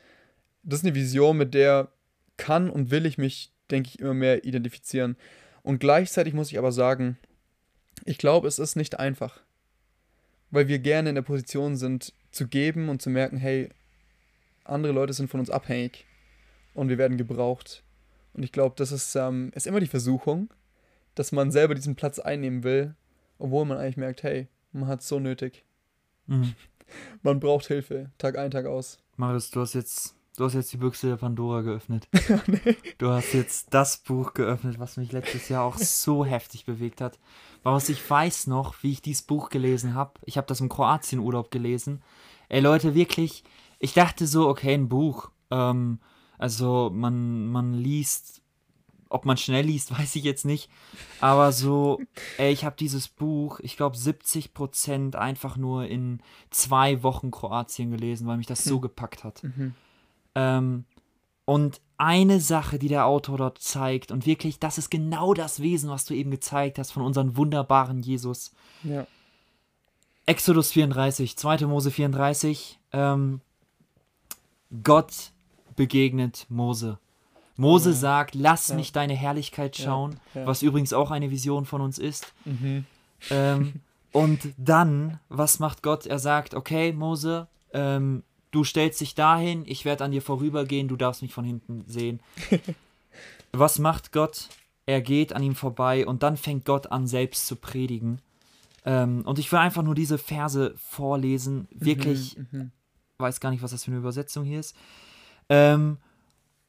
das 0.64 0.80
ist 0.80 0.86
eine 0.86 0.96
Vision, 0.96 1.38
mit 1.38 1.54
der 1.54 1.92
kann 2.36 2.70
und 2.70 2.92
will 2.92 3.06
ich 3.06 3.18
mich, 3.18 3.54
denke 3.70 3.90
ich, 3.90 4.00
immer 4.00 4.14
mehr 4.14 4.44
identifizieren. 4.44 5.16
Und 5.64 5.80
gleichzeitig 5.80 6.34
muss 6.34 6.52
ich 6.52 6.58
aber 6.58 6.74
sagen, 6.74 7.18
ich 8.04 8.18
glaube, 8.18 8.48
es 8.48 8.60
ist 8.60 8.76
nicht 8.76 9.00
einfach. 9.00 9.40
Weil 10.52 10.68
wir 10.68 10.80
gerne 10.80 11.10
in 11.10 11.16
der 11.16 11.22
Position 11.22 11.76
sind, 11.78 12.14
zu 12.32 12.48
geben 12.48 12.90
und 12.90 13.02
zu 13.02 13.10
merken, 13.10 13.38
hey, 13.38 13.70
andere 14.64 14.94
Leute 14.94 15.14
sind 15.14 15.30
von 15.30 15.40
uns 15.40 15.50
abhängig 15.50 16.06
und 16.74 16.90
wir 16.90 16.98
werden 16.98 17.18
gebraucht. 17.18 17.84
Und 18.34 18.44
ich 18.44 18.52
glaube, 18.52 18.76
das 18.78 18.92
ist, 18.92 19.16
ähm, 19.16 19.52
ist 19.56 19.68
immer 19.68 19.80
die 19.80 19.88
Versuchung, 19.88 20.50
dass 21.16 21.32
man 21.32 21.52
selber 21.52 21.76
diesen 21.76 21.96
Platz 21.96 22.20
einnehmen 22.20 22.64
will, 22.64 22.96
obwohl 23.38 23.66
man 23.66 23.78
eigentlich 23.78 23.98
merkt, 23.98 24.24
hey, 24.24 24.48
man 24.72 24.88
hat 24.88 25.02
es 25.02 25.08
so 25.08 25.20
nötig. 25.20 25.64
Mm. 26.28 26.44
Man 27.24 27.40
braucht 27.40 27.68
Hilfe, 27.68 28.12
Tag 28.18 28.38
ein, 28.38 28.52
Tag 28.52 28.66
aus. 28.66 29.00
Marius, 29.16 29.50
du 29.50 29.62
hast 29.62 29.76
jetzt, 29.76 30.14
du 30.38 30.46
hast 30.46 30.54
jetzt 30.54 30.72
die 30.74 30.78
Büchse 30.78 31.08
der 31.08 31.18
Pandora 31.18 31.62
geöffnet. 31.62 32.08
Du 32.98 33.10
hast 33.10 33.34
jetzt 33.34 33.74
das 33.74 33.98
Buch 33.98 34.36
geöffnet, 34.36 34.78
was 34.80 34.98
mich 34.98 35.12
letztes 35.12 35.50
Jahr 35.50 35.64
auch 35.64 35.78
so 35.80 36.24
heftig 36.24 36.66
bewegt 36.66 37.02
hat. 37.02 37.18
Marius, 37.64 37.90
ich 37.90 38.10
weiß 38.10 38.48
noch, 38.48 38.84
wie 38.84 38.92
ich 38.92 39.02
dieses 39.02 39.24
Buch 39.24 39.50
gelesen 39.50 39.96
habe. 39.96 40.14
Ich 40.26 40.38
habe 40.38 40.48
das 40.48 40.62
im 40.62 40.70
Kroatien-Urlaub 40.70 41.50
gelesen. 41.50 42.04
Ey, 42.50 42.60
Leute, 42.60 42.94
wirklich, 42.94 43.44
ich 43.80 43.94
dachte 43.94 44.28
so, 44.28 44.48
okay, 44.48 44.74
ein 44.74 44.88
Buch. 44.88 45.32
Ähm, 45.50 46.00
also 46.38 46.92
man, 46.94 47.48
man 47.48 47.74
liest, 47.74 48.42
ob 49.10 49.26
man 49.26 49.38
schnell 49.38 49.66
liest, 49.66 49.92
weiß 49.98 50.16
ich 50.16 50.24
jetzt 50.24 50.46
nicht. 50.46 50.70
Aber 51.20 51.52
so, 51.52 52.00
ey, 52.38 52.52
ich 52.52 52.66
habe 52.66 52.76
dieses 52.78 53.08
Buch, 53.08 53.60
ich 53.62 53.78
glaube 53.78 53.98
70 53.98 54.54
Prozent 54.54 55.16
einfach 55.16 55.58
nur 55.58 55.88
in 55.88 56.22
zwei 56.52 57.04
Wochen 57.04 57.32
Kroatien 57.32 57.92
gelesen, 57.92 58.28
weil 58.28 58.38
mich 58.38 58.48
das 58.48 58.64
so 58.64 58.80
gepackt 58.80 59.24
hat. 59.24 59.44
Mhm. 59.44 59.74
Ähm, 60.36 60.86
und 61.46 61.82
eine 61.98 62.40
Sache, 62.40 62.80
die 62.80 62.88
der 62.88 63.06
Autor 63.06 63.38
dort 63.38 63.60
zeigt, 63.60 64.12
und 64.12 64.26
wirklich, 64.26 64.60
das 64.60 64.78
ist 64.78 64.90
genau 64.90 65.34
das 65.34 65.60
Wesen, 65.62 65.90
was 65.90 66.06
du 66.06 66.14
eben 66.16 66.32
gezeigt 66.32 66.80
hast 66.80 66.92
von 66.92 67.04
unserem 67.04 67.36
wunderbaren 67.38 68.02
Jesus. 68.02 68.52
Ja. 68.84 69.06
Exodus 70.26 70.72
34, 70.72 71.38
2. 71.38 71.66
Mose 71.68 71.92
34, 71.92 72.80
ähm, 72.94 73.42
Gott 74.84 75.32
begegnet 75.76 76.46
Mose. 76.50 76.98
Mose 77.58 77.90
Ja. 77.90 77.96
sagt, 77.96 78.36
lass 78.36 78.70
Ja. 78.70 78.76
mich 78.76 78.92
deine 78.92 79.14
Herrlichkeit 79.16 79.76
schauen, 79.76 80.20
Ja. 80.34 80.46
was 80.48 80.62
übrigens 80.62 80.94
auch 80.94 81.12
eine 81.12 81.30
Vision 81.32 81.66
von 81.66 81.82
uns 81.82 81.98
ist. 82.00 82.34
Mhm. 82.46 82.86
Ähm, 83.30 83.74
und 84.12 84.40
dann, 84.58 85.20
was 85.30 85.60
macht 85.60 85.84
Gott? 85.84 86.06
Er 86.06 86.20
sagt, 86.20 86.54
okay, 86.56 86.94
Mose, 86.94 87.48
ähm, 87.74 88.24
du 88.52 88.64
stellst 88.64 89.02
dich 89.02 89.16
dahin, 89.16 89.64
ich 89.66 89.86
werde 89.86 90.04
an 90.04 90.12
dir 90.12 90.22
vorübergehen, 90.22 90.88
du 90.88 90.96
darfst 90.96 91.22
mich 91.22 91.34
von 91.34 91.46
hinten 91.46 91.84
sehen. 91.88 92.20
was 93.52 93.80
macht 93.80 94.12
Gott? 94.12 94.50
Er 94.86 95.02
geht 95.02 95.34
an 95.34 95.44
ihm 95.44 95.56
vorbei 95.56 96.06
und 96.06 96.24
dann 96.24 96.38
fängt 96.38 96.66
Gott 96.66 96.92
an, 96.92 97.08
selbst 97.08 97.48
zu 97.48 97.56
predigen. 97.56 98.20
Ähm, 98.86 99.22
und 99.26 99.40
ich 99.40 99.52
will 99.52 99.60
einfach 99.60 99.84
nur 99.84 99.96
diese 99.96 100.18
Verse 100.18 100.74
vorlesen. 100.78 101.68
Wirklich, 101.72 102.38
Mhm. 102.52 102.72
weiß 103.20 103.40
gar 103.40 103.52
nicht, 103.52 103.62
was 103.62 103.72
das 103.72 103.84
für 103.84 103.92
eine 103.92 104.00
Übersetzung 104.00 104.44
hier 104.44 104.60
ist. 104.60 104.76
Ähm, 105.50 105.98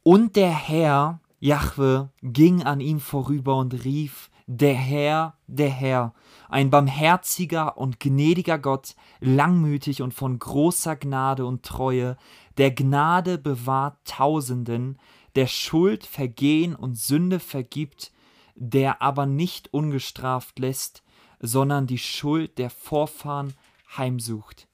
und 0.02 0.36
der 0.36 0.50
Herr, 0.50 1.20
Jahwe, 1.40 2.10
ging 2.22 2.62
an 2.64 2.80
ihm 2.80 3.00
vorüber 3.00 3.56
und 3.56 3.84
rief, 3.84 4.30
der 4.56 4.74
Herr, 4.74 5.38
der 5.46 5.70
Herr, 5.70 6.14
ein 6.48 6.70
barmherziger 6.70 7.78
und 7.78 8.00
gnädiger 8.00 8.58
Gott, 8.58 8.94
langmütig 9.20 10.02
und 10.02 10.12
von 10.12 10.38
großer 10.38 10.96
Gnade 10.96 11.46
und 11.46 11.62
Treue, 11.62 12.16
der 12.58 12.70
Gnade 12.70 13.38
bewahrt 13.38 13.96
Tausenden, 14.04 14.98
der 15.34 15.46
Schuld, 15.46 16.04
Vergehen 16.04 16.76
und 16.76 16.98
Sünde 16.98 17.40
vergibt, 17.40 18.12
der 18.54 19.00
aber 19.00 19.24
nicht 19.24 19.72
ungestraft 19.72 20.58
lässt, 20.58 21.02
sondern 21.40 21.86
die 21.86 21.98
Schuld 21.98 22.58
der 22.58 22.68
Vorfahren 22.68 23.54
heimsucht. 23.96 24.68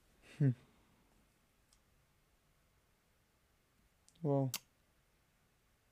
Wow. 4.23 4.51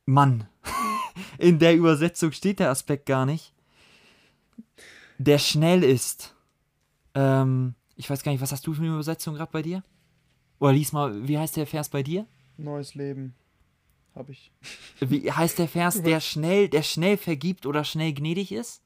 Mann, 0.05 0.49
in 1.38 1.61
der 1.61 1.76
Übersetzung 1.76 2.33
steht 2.33 2.59
der 2.59 2.71
Aspekt 2.71 3.07
gar 3.07 3.25
nicht. 3.25 3.56
Der 5.19 5.39
schnell 5.39 5.83
ist. 5.83 6.35
Ähm, 7.15 7.75
ich 7.97 8.09
weiß 8.11 8.23
gar 8.23 8.33
nicht, 8.33 8.41
was 8.41 8.53
hast 8.53 8.67
du 8.67 8.75
für 8.75 8.83
eine 8.83 8.93
Übersetzung 8.93 9.35
gerade 9.35 9.53
bei 9.53 9.63
dir? 9.63 9.83
Oder 10.59 10.73
lies 10.73 10.93
mal, 10.93 11.27
wie 11.27 11.39
heißt 11.39 11.57
der 11.57 11.67
Vers 11.67 11.89
bei 11.89 12.03
dir? 12.03 12.27
Neues 12.57 12.95
Leben 12.95 13.35
habe 14.15 14.33
ich. 14.33 14.53
Wie 15.01 15.31
heißt 15.31 15.59
der 15.59 15.69
Vers, 15.69 16.03
der 16.05 16.21
schnell, 16.21 16.69
der 16.69 16.83
schnell 16.83 17.17
vergibt 17.17 17.67
oder 17.67 17.85
schnell 17.85 18.13
gnädig 18.13 18.53
ist? 18.53 18.83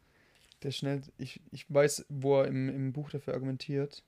Der 0.62 0.72
schnell, 0.72 1.02
ich, 1.18 1.40
ich 1.52 1.66
weiß, 1.68 2.06
wo 2.08 2.40
er 2.40 2.48
im, 2.48 2.68
im 2.68 2.92
Buch 2.92 3.10
dafür 3.10 3.34
argumentiert. 3.34 4.02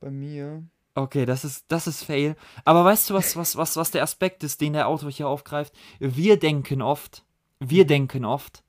Bei 0.00 0.10
mir, 0.10 0.64
Okay, 0.96 1.26
das 1.26 1.44
ist, 1.44 1.64
das 1.68 1.88
ist 1.88 2.04
Fail. 2.04 2.36
Aber 2.64 2.84
weißt 2.84 3.10
du, 3.10 3.14
was, 3.14 3.36
was, 3.36 3.56
was, 3.56 3.76
was 3.76 3.90
der 3.90 4.04
Aspekt 4.04 4.44
ist, 4.44 4.60
den 4.60 4.74
der 4.74 4.86
Autor 4.86 5.10
hier 5.10 5.28
aufgreift? 5.28 5.74
Wir 5.98 6.38
denken 6.38 6.82
oft, 6.82 7.24
wir 7.58 7.84
denken 7.84 8.24
oft, 8.24 8.62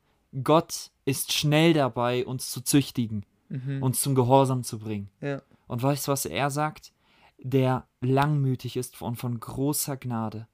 Gott 0.44 0.92
ist 1.06 1.34
schnell 1.34 1.74
dabei, 1.74 2.26
uns 2.26 2.50
zu 2.52 2.62
züchtigen, 2.62 3.26
Mhm. 3.50 3.84
uns 3.84 4.02
zum 4.02 4.16
Gehorsam 4.16 4.64
zu 4.64 4.80
bringen. 4.80 5.10
Ja. 5.22 5.42
Und 5.68 5.82
weißt 5.84 6.08
du, 6.08 6.12
was 6.12 6.26
er 6.26 6.50
sagt? 6.50 6.92
Der 7.38 7.88
langmütig 8.02 8.76
ist 8.78 9.02
und 9.02 9.18
von 9.18 9.40
großer 9.40 9.98
Gnade, 9.98 10.48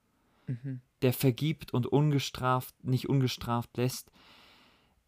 Mhm. 0.47 0.81
der 1.01 1.13
vergibt 1.13 1.73
und 1.73 1.87
ungestraft, 1.87 2.75
nicht 2.83 3.07
ungestraft 3.07 3.75
lässt. 3.77 4.11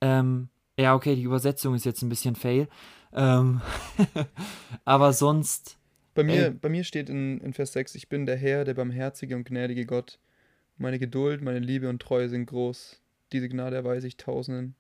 Ähm, 0.02 0.50
ja, 0.80 0.96
okay, 0.96 1.16
die 1.16 1.24
Übersetzung 1.24 1.76
ist 1.76 1.86
jetzt 1.86 2.02
ein 2.02 2.10
bisschen 2.10 2.36
fail. 2.36 2.68
Ähm, 3.12 3.62
aber 4.86 5.14
sonst, 5.14 5.78
Bei 6.16 6.24
mir, 6.24 6.46
Ey. 6.48 6.52
bei 6.52 6.70
mir 6.70 6.84
steht 6.84 7.10
in, 7.10 7.40
in 7.42 7.54
Vers 7.54 7.74
6, 7.74 7.96
ich 7.96 8.08
bin 8.08 8.26
der 8.26 8.38
Herr, 8.38 8.66
der 8.66 8.74
barmherzige 8.76 9.36
und 9.36 9.46
gnädige 9.46 9.86
Gott. 9.86 10.20
Meine 10.78 11.00
Geduld, 11.00 11.42
meine 11.42 11.60
Liebe 11.60 11.90
und 11.90 12.02
Treue 12.02 12.30
sind 12.30 12.46
groß. 12.48 13.00
Diese 13.32 13.50
Gnade 13.50 13.76
erweise 13.76 14.08
ich 14.08 14.18
Tausenden, 14.18 14.76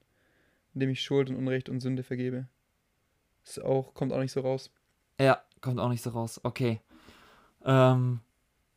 indem 0.73 0.89
ich 0.89 1.01
Schuld 1.01 1.29
und 1.29 1.35
Unrecht 1.35 1.69
und 1.69 1.79
Sünde 1.79 2.03
vergebe. 2.03 2.47
Ist 3.45 3.61
auch, 3.63 3.93
kommt 3.93 4.13
auch 4.13 4.19
nicht 4.19 4.31
so 4.31 4.41
raus. 4.41 4.71
ja, 5.19 5.41
kommt 5.61 5.79
auch 5.79 5.89
nicht 5.89 6.03
so 6.03 6.09
raus. 6.09 6.39
Okay. 6.43 6.81
Ähm, 7.65 8.19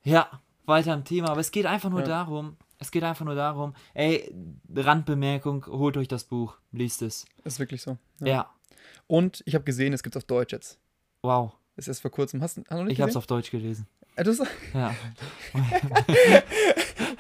ja, 0.04 0.40
weiter 0.66 0.94
im 0.94 1.04
Thema. 1.04 1.30
Aber 1.30 1.40
es 1.40 1.50
geht 1.50 1.66
einfach 1.66 1.90
nur 1.90 2.00
Ja. 2.00 2.06
darum, 2.06 2.56
es 2.78 2.90
geht 2.90 3.02
einfach 3.04 3.24
nur 3.24 3.34
darum, 3.34 3.74
ey, 3.94 4.32
Randbemerkung, 4.74 5.66
holt 5.66 5.96
euch 5.96 6.08
das 6.08 6.24
Buch, 6.24 6.58
liest 6.72 7.02
es. 7.02 7.24
Ist 7.44 7.58
wirklich 7.58 7.82
so. 7.82 7.96
Ja, 8.20 8.50
Und 9.08 9.42
ich 9.46 9.54
habe 9.54 9.64
gesehen, 9.64 9.92
es 9.92 10.02
gibt 10.02 10.16
auf 10.16 10.24
Deutsch 10.24 10.52
jetzt. 10.52 10.78
wow. 11.22 11.52
Ist 11.78 11.88
erst 11.88 12.00
vor 12.00 12.10
kurzem. 12.10 12.40
Hast, 12.40 12.56
hast 12.56 12.70
du 12.70 12.74
noch 12.74 12.84
nicht 12.84 12.94
Ich 12.94 13.00
hab's 13.02 13.08
gesehen? 13.10 13.18
auf 13.18 13.26
Deutsch 13.26 13.50
gelesen. 13.50 13.86
Äh, 14.16 14.24
das, 14.24 14.40
Ja. 14.72 14.94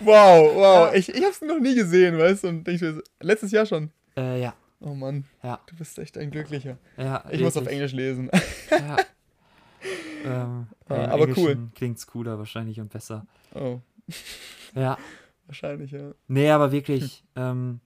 wow, 0.00 0.54
wow. 0.54 0.88
Ja. 0.90 0.94
Ich, 0.94 1.08
ich 1.08 1.24
hab's 1.24 1.40
noch 1.42 1.58
nie 1.58 1.74
gesehen, 1.74 2.18
weißt 2.18 2.44
du? 2.44 2.48
Und 2.48 2.64
denk 2.66 2.76
ich 2.76 2.82
mir, 2.82 2.94
so, 2.94 3.00
letztes 3.20 3.50
Jahr 3.50 3.66
schon. 3.66 3.90
Äh, 4.16 4.40
ja. 4.40 4.54
Oh 4.80 4.94
Mann, 4.94 5.24
Ja. 5.42 5.60
du 5.66 5.76
bist 5.76 5.98
echt 5.98 6.18
ein 6.18 6.30
Glücklicher. 6.30 6.76
Ja. 6.96 7.24
Ich 7.30 7.40
muss 7.40 7.56
auf 7.56 7.62
wirklich. 7.64 7.76
Englisch 7.76 7.92
lesen. 7.92 8.30
Ja. 8.70 8.96
ähm, 10.24 10.66
Ah, 10.88 10.94
im 11.04 11.10
aber 11.10 11.22
cool. 11.22 11.28
Englischen 11.28 11.72
Klingt's 11.74 12.06
cooler 12.06 12.38
wahrscheinlich 12.38 12.80
und 12.80 12.90
besser. 12.90 13.26
Oh, 13.54 13.80
Ja. 14.74 14.98
wahrscheinlich, 15.46 15.90
ja. 15.92 16.12
Nee, 16.28 16.50
aber 16.50 16.72
wirklich, 16.72 17.24
ähm, 17.36 17.80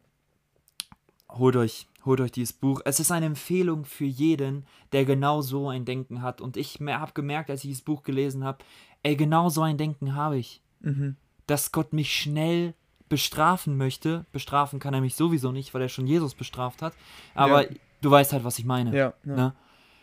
holt 1.31 1.57
euch, 1.57 1.87
holt 2.05 2.21
euch 2.21 2.33
dieses 2.33 2.53
Buch. 2.53 2.81
Es 2.85 2.99
ist 3.01 3.13
eine 3.13 3.27
Empfehlung 3.27 3.85
für 3.85 4.05
jeden, 4.05 4.67
der 4.93 5.05
genau 5.05 5.43
so 5.43 5.69
ein 5.69 5.85
Denken 5.85 6.23
hat. 6.23 6.41
Und 6.41 6.57
ich 6.57 6.81
habe 6.81 7.13
gemerkt, 7.13 7.51
als 7.51 7.61
ich 7.65 7.71
dieses 7.71 7.85
Buch 7.85 8.03
gelesen 8.03 8.43
habe, 8.45 8.65
ey, 9.03 9.17
genau 9.17 9.49
so 9.49 9.63
ein 9.63 9.79
Denken 9.79 10.15
habe 10.15 10.39
ich. 10.39 10.63
Mhm. 10.81 11.17
Dass 11.47 11.73
Gott 11.73 11.93
mich 11.93 12.13
schnell 12.15 12.75
bestrafen 13.11 13.77
möchte. 13.77 14.25
Bestrafen 14.33 14.79
kann 14.81 14.95
er 14.95 15.03
mich 15.03 15.15
sowieso 15.15 15.53
nicht, 15.53 15.75
weil 15.75 15.83
er 15.83 15.91
schon 15.91 16.07
Jesus 16.07 16.35
bestraft 16.35 16.81
hat. 16.81 16.95
Aber 17.35 17.69
Ja. 17.71 17.77
du 18.01 18.11
weißt 18.11 18.33
halt, 18.33 18.45
was 18.45 18.59
ich 18.59 18.65
meine. 18.65 18.97
Ja, 18.97 19.13
ja. 19.27 19.37
Ne? 19.37 19.55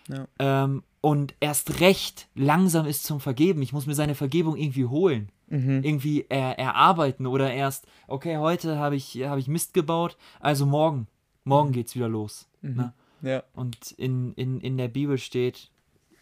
Ja. 0.09 0.27
Ähm, 0.37 0.83
und 1.01 1.33
erst 1.39 1.79
recht 1.79 2.27
langsam 2.35 2.85
ist 2.85 3.03
zum 3.03 3.19
Vergeben. 3.19 3.61
Ich 3.63 3.73
muss 3.73 3.87
mir 3.87 3.95
seine 3.95 4.13
Vergebung 4.15 4.55
irgendwie 4.55 4.85
holen. 4.85 5.29
Mhm. 5.47 5.81
Irgendwie 5.83 6.25
er, 6.29 6.59
erarbeiten 6.59 7.25
oder 7.25 7.51
erst, 7.51 7.87
okay, 8.07 8.37
heute 8.37 8.77
habe 8.77 8.95
ich, 8.95 9.15
hab 9.23 9.37
ich 9.39 9.47
Mist 9.47 9.73
gebaut, 9.73 10.17
also 10.39 10.65
morgen. 10.65 11.07
Morgen 11.45 11.71
geht's 11.71 11.95
wieder 11.95 12.09
los. 12.09 12.47
Mhm. 12.61 12.75
Ne? 12.75 12.93
Ja, 13.21 13.43
Und 13.53 13.91
in, 13.93 14.33
in, 14.33 14.59
in 14.61 14.77
der 14.77 14.89
Bibel 14.89 15.17
steht, 15.17 15.71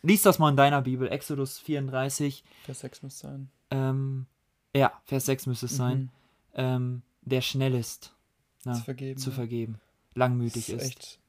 lies 0.03 0.21
das 0.21 0.37
mal 0.39 0.49
in 0.49 0.55
deiner 0.55 0.81
Bibel, 0.83 1.07
Exodus 1.11 1.57
34, 1.59 2.43
Vers 2.63 2.79
6 2.81 3.01
muss 3.03 3.19
sein. 3.19 3.49
ähm, 3.71 4.27
ja, 4.75 4.91
Vers 5.05 5.25
6 5.25 5.47
müsste 5.47 5.65
es 5.65 5.75
sein, 5.75 5.97
Mhm. 5.99 6.09
Ähm, 6.55 7.01
der 7.21 7.41
schnell 7.41 7.75
ist 7.75 8.13
ja, 8.65 8.73
Zu 8.73 8.83
vergeben. 8.83 9.19
zu 9.19 9.31
vergeben, 9.31 9.79
langmütig 10.15 10.69
ist 10.69 10.81
echt. 10.81 11.19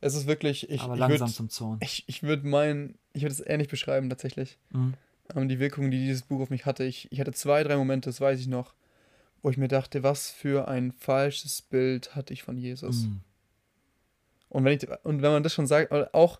Es 0.00 0.14
ist 0.14 0.26
wirklich. 0.26 0.68
Ich, 0.68 0.82
aber 0.82 0.94
ich 0.94 1.00
langsam 1.00 1.28
würd, 1.28 1.36
zum 1.36 1.48
Zorn. 1.48 1.78
Ich, 1.82 2.04
ich 2.06 2.22
würde 2.22 2.46
meinen. 2.46 2.98
Ich 3.14 3.22
würde 3.22 3.32
es 3.32 3.40
ähnlich 3.40 3.68
beschreiben, 3.68 4.10
tatsächlich. 4.10 4.58
Mhm. 4.70 4.94
Ähm, 5.34 5.48
die 5.48 5.58
Wirkung, 5.58 5.90
die 5.90 5.98
dieses 5.98 6.22
Buch 6.22 6.40
auf 6.40 6.50
mich 6.50 6.66
hatte. 6.66 6.84
Ich, 6.84 7.10
ich 7.10 7.20
hatte 7.20 7.32
zwei, 7.32 7.62
drei 7.64 7.76
Momente, 7.76 8.10
das 8.10 8.20
weiß 8.20 8.38
ich 8.38 8.46
noch, 8.46 8.74
wo 9.42 9.50
ich 9.50 9.56
mir 9.56 9.68
dachte, 9.68 10.02
was 10.02 10.30
für 10.30 10.68
ein 10.68 10.92
falsches 10.92 11.62
Bild 11.62 12.14
hatte 12.14 12.34
ich 12.34 12.42
von 12.42 12.58
Jesus. 12.58 13.04
Mhm. 13.04 13.20
Und, 14.50 14.64
wenn 14.64 14.76
ich, 14.76 14.86
und 15.04 15.22
wenn 15.22 15.32
man 15.32 15.42
das 15.42 15.54
schon 15.54 15.66
sagt, 15.66 15.92
auch, 16.14 16.38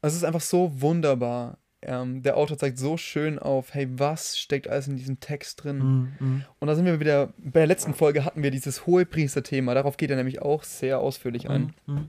es 0.00 0.14
ist 0.14 0.24
einfach 0.24 0.40
so 0.40 0.80
wunderbar. 0.80 1.58
Ähm, 1.80 2.22
der 2.22 2.36
Autor 2.36 2.58
zeigt 2.58 2.78
so 2.78 2.96
schön 2.96 3.38
auf, 3.38 3.72
hey, 3.72 3.86
was 3.90 4.36
steckt 4.36 4.66
alles 4.66 4.88
in 4.88 4.96
diesem 4.96 5.20
Text 5.20 5.62
drin? 5.62 5.78
Mhm. 5.78 6.12
Mhm. 6.18 6.44
Und 6.58 6.68
da 6.68 6.74
sind 6.74 6.86
wir 6.86 6.98
wieder, 6.98 7.32
bei 7.38 7.60
der 7.60 7.66
letzten 7.68 7.94
Folge 7.94 8.24
hatten 8.24 8.42
wir 8.42 8.50
dieses 8.50 8.86
Hohepriester-Thema, 8.86 9.74
darauf 9.74 9.96
geht 9.96 10.10
er 10.10 10.16
nämlich 10.16 10.42
auch 10.42 10.64
sehr 10.64 10.98
ausführlich 10.98 11.48
ein. 11.48 11.74
Mhm. 11.86 12.08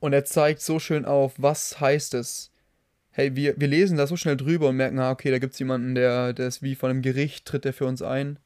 Und 0.00 0.12
er 0.12 0.24
zeigt 0.24 0.60
so 0.60 0.78
schön 0.78 1.04
auf, 1.04 1.34
was 1.38 1.80
heißt 1.80 2.14
es. 2.14 2.52
Hey, 3.10 3.34
wir, 3.34 3.60
wir 3.60 3.66
lesen 3.66 3.98
da 3.98 4.06
so 4.06 4.16
schnell 4.16 4.36
drüber 4.36 4.68
und 4.68 4.76
merken, 4.76 5.00
ah, 5.00 5.10
okay, 5.10 5.32
da 5.32 5.40
gibt 5.40 5.54
es 5.54 5.58
jemanden, 5.58 5.96
der, 5.96 6.32
der 6.32 6.46
ist 6.46 6.62
wie 6.62 6.76
von 6.76 6.90
einem 6.90 7.02
Gericht, 7.02 7.46
tritt 7.46 7.64
der 7.64 7.72
für 7.72 7.86
uns 7.86 8.00
ein. 8.00 8.38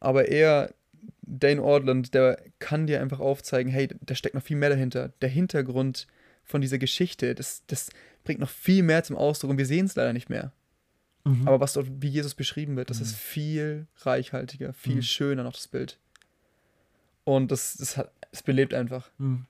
Aber 0.00 0.26
er, 0.26 0.74
Dane 1.20 1.62
Ortland, 1.62 2.12
der 2.12 2.42
kann 2.58 2.88
dir 2.88 3.00
einfach 3.00 3.20
aufzeigen, 3.20 3.70
hey, 3.70 3.88
da 4.00 4.16
steckt 4.16 4.34
noch 4.34 4.42
viel 4.42 4.56
mehr 4.56 4.70
dahinter. 4.70 5.12
Der 5.20 5.28
Hintergrund 5.28 6.08
von 6.42 6.60
dieser 6.60 6.78
Geschichte, 6.78 7.36
das, 7.36 7.62
das 7.68 7.90
bringt 8.24 8.40
noch 8.40 8.50
viel 8.50 8.82
mehr 8.82 9.02
zum 9.04 9.16
Ausdruck 9.16 9.50
und 9.50 9.58
wir 9.58 9.66
sehen 9.66 9.86
es 9.86 9.94
leider 9.96 10.12
nicht 10.12 10.30
mehr. 10.30 10.52
Mhm. 11.24 11.46
Aber 11.46 11.60
was 11.60 11.72
dort, 11.74 11.86
wie 12.00 12.08
Jesus 12.08 12.34
beschrieben 12.34 12.76
wird, 12.76 12.90
das 12.90 12.98
Mhm. 12.98 13.02
ist 13.04 13.14
viel 13.16 13.86
reichhaltiger, 13.98 14.72
viel 14.72 14.96
Mhm. 14.96 15.02
schöner 15.02 15.42
noch 15.44 15.52
das 15.54 15.68
Bild. 15.68 15.98
Und 17.24 17.50
das, 17.52 17.76
das, 17.76 17.96
hat, 17.96 18.12
es 18.32 18.42
belebt 18.42 18.74
einfach. 18.74 19.08
Mhm. 19.18 19.46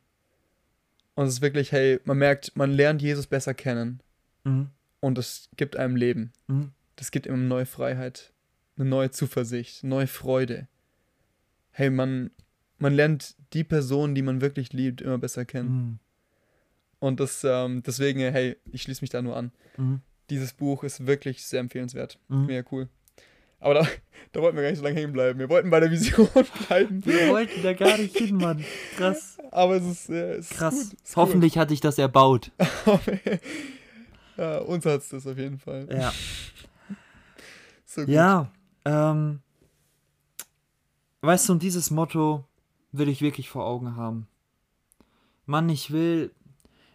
Und 1.14 1.26
es 1.26 1.34
ist 1.34 1.42
wirklich, 1.42 1.72
hey, 1.72 2.00
man 2.04 2.18
merkt, 2.18 2.56
man 2.56 2.70
lernt 2.72 3.00
Jesus 3.02 3.26
besser 3.26 3.54
kennen. 3.54 4.00
Mhm. 4.44 4.70
Und 5.00 5.18
es 5.18 5.48
gibt 5.56 5.76
einem 5.76 5.96
Leben. 5.96 6.32
Mhm. 6.46 6.72
Das 6.96 7.10
gibt 7.10 7.26
ihm 7.26 7.34
eine 7.34 7.42
neue 7.42 7.66
Freiheit, 7.66 8.32
eine 8.76 8.88
neue 8.88 9.10
Zuversicht, 9.10 9.82
neue 9.84 10.06
Freude. 10.06 10.68
Hey, 11.70 11.88
man, 11.90 12.30
man 12.78 12.92
lernt 12.94 13.34
die 13.54 13.64
Person, 13.64 14.14
die 14.14 14.22
man 14.22 14.40
wirklich 14.42 14.72
liebt, 14.72 15.00
immer 15.00 15.18
besser 15.18 15.44
kennen. 15.44 15.98
Und 17.02 17.18
das, 17.18 17.42
ähm, 17.42 17.82
deswegen, 17.84 18.20
hey, 18.20 18.56
ich 18.70 18.82
schließe 18.82 19.02
mich 19.02 19.10
da 19.10 19.20
nur 19.22 19.36
an. 19.36 19.50
Mhm. 19.76 20.02
Dieses 20.30 20.52
Buch 20.52 20.84
ist 20.84 21.04
wirklich 21.04 21.44
sehr 21.44 21.58
empfehlenswert. 21.58 22.16
Mhm. 22.28 22.46
Mega 22.46 22.68
cool. 22.70 22.88
Aber 23.58 23.74
da, 23.74 23.88
da 24.30 24.40
wollten 24.40 24.56
wir 24.56 24.62
gar 24.62 24.70
nicht 24.70 24.78
so 24.78 24.84
lange 24.84 25.00
hängen 25.00 25.12
bleiben. 25.12 25.40
Wir 25.40 25.48
wollten 25.48 25.68
bei 25.68 25.80
der 25.80 25.90
Vision 25.90 26.28
bleiben. 26.68 27.04
Wir 27.04 27.28
wollten 27.30 27.60
da 27.64 27.72
gar 27.72 27.98
nicht 27.98 28.16
hin, 28.16 28.36
Mann. 28.36 28.64
Krass. 28.96 29.36
Aber 29.50 29.74
es 29.74 29.84
ist, 29.84 30.10
äh, 30.10 30.34
es 30.34 30.50
Krass. 30.50 30.74
ist 30.74 30.90
gut. 30.90 31.00
Ist 31.02 31.16
Hoffentlich 31.16 31.58
hat 31.58 31.70
dich 31.70 31.80
das 31.80 31.98
erbaut. 31.98 32.52
Ja, 34.38 34.58
uns 34.60 34.86
hat 34.86 35.02
es 35.02 35.10
das 35.10 35.26
auf 35.26 35.36
jeden 35.36 35.58
Fall. 35.58 35.88
Ja. 35.90 36.12
So 37.84 38.00
gut. 38.00 38.08
Ja. 38.08 38.50
Ähm, 38.86 39.40
weißt 41.20 41.48
du, 41.48 41.52
und 41.52 41.62
dieses 41.62 41.90
Motto 41.90 42.46
will 42.92 43.10
ich 43.10 43.20
wirklich 43.20 43.50
vor 43.50 43.66
Augen 43.66 43.96
haben. 43.96 44.26
Mann, 45.44 45.68
ich 45.68 45.90
will, 45.90 46.30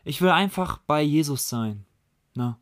ich 0.07 0.21
will 0.21 0.29
einfach 0.29 0.77
bei 0.79 1.01
Jesus 1.01 1.49
sein. 1.49 1.85
Ne? 2.33 2.55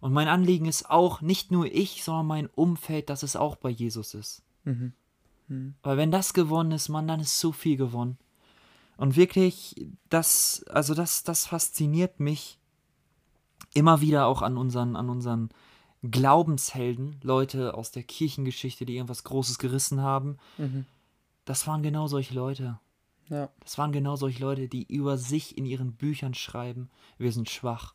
Und 0.00 0.12
mein 0.12 0.28
Anliegen 0.28 0.66
ist 0.66 0.90
auch, 0.90 1.20
nicht 1.20 1.50
nur 1.50 1.66
ich, 1.66 2.02
sondern 2.02 2.26
mein 2.26 2.46
Umfeld, 2.46 3.10
dass 3.10 3.22
es 3.22 3.36
auch 3.36 3.56
bei 3.56 3.68
Jesus 3.68 4.14
ist. 4.14 4.42
Mhm. 4.64 4.92
Mhm. 5.48 5.74
Weil 5.82 5.96
wenn 5.96 6.10
das 6.10 6.32
gewonnen 6.32 6.72
ist, 6.72 6.88
Mann, 6.88 7.06
dann 7.06 7.20
ist 7.20 7.38
so 7.38 7.52
viel 7.52 7.76
gewonnen. 7.76 8.16
Und 8.96 9.16
wirklich, 9.16 9.88
das, 10.08 10.64
also 10.70 10.94
das, 10.94 11.24
das 11.24 11.46
fasziniert 11.46 12.20
mich 12.20 12.58
immer 13.74 14.00
wieder 14.00 14.26
auch 14.26 14.40
an 14.40 14.56
unseren, 14.56 14.96
an 14.96 15.10
unseren 15.10 15.50
Glaubenshelden, 16.02 17.16
Leute 17.22 17.74
aus 17.74 17.90
der 17.90 18.02
Kirchengeschichte, 18.02 18.86
die 18.86 18.96
irgendwas 18.96 19.24
Großes 19.24 19.58
gerissen 19.58 20.00
haben. 20.00 20.38
Mhm. 20.56 20.86
Das 21.44 21.66
waren 21.66 21.82
genau 21.82 22.06
solche 22.06 22.34
Leute. 22.34 22.78
Ja. 23.30 23.50
Das 23.62 23.76
waren 23.78 23.92
genau 23.92 24.16
solche 24.16 24.40
Leute, 24.42 24.68
die 24.68 24.84
über 24.84 25.18
sich 25.18 25.56
in 25.58 25.66
ihren 25.66 25.92
Büchern 25.92 26.34
schreiben, 26.34 26.90
wir 27.18 27.32
sind 27.32 27.50
schwach. 27.50 27.94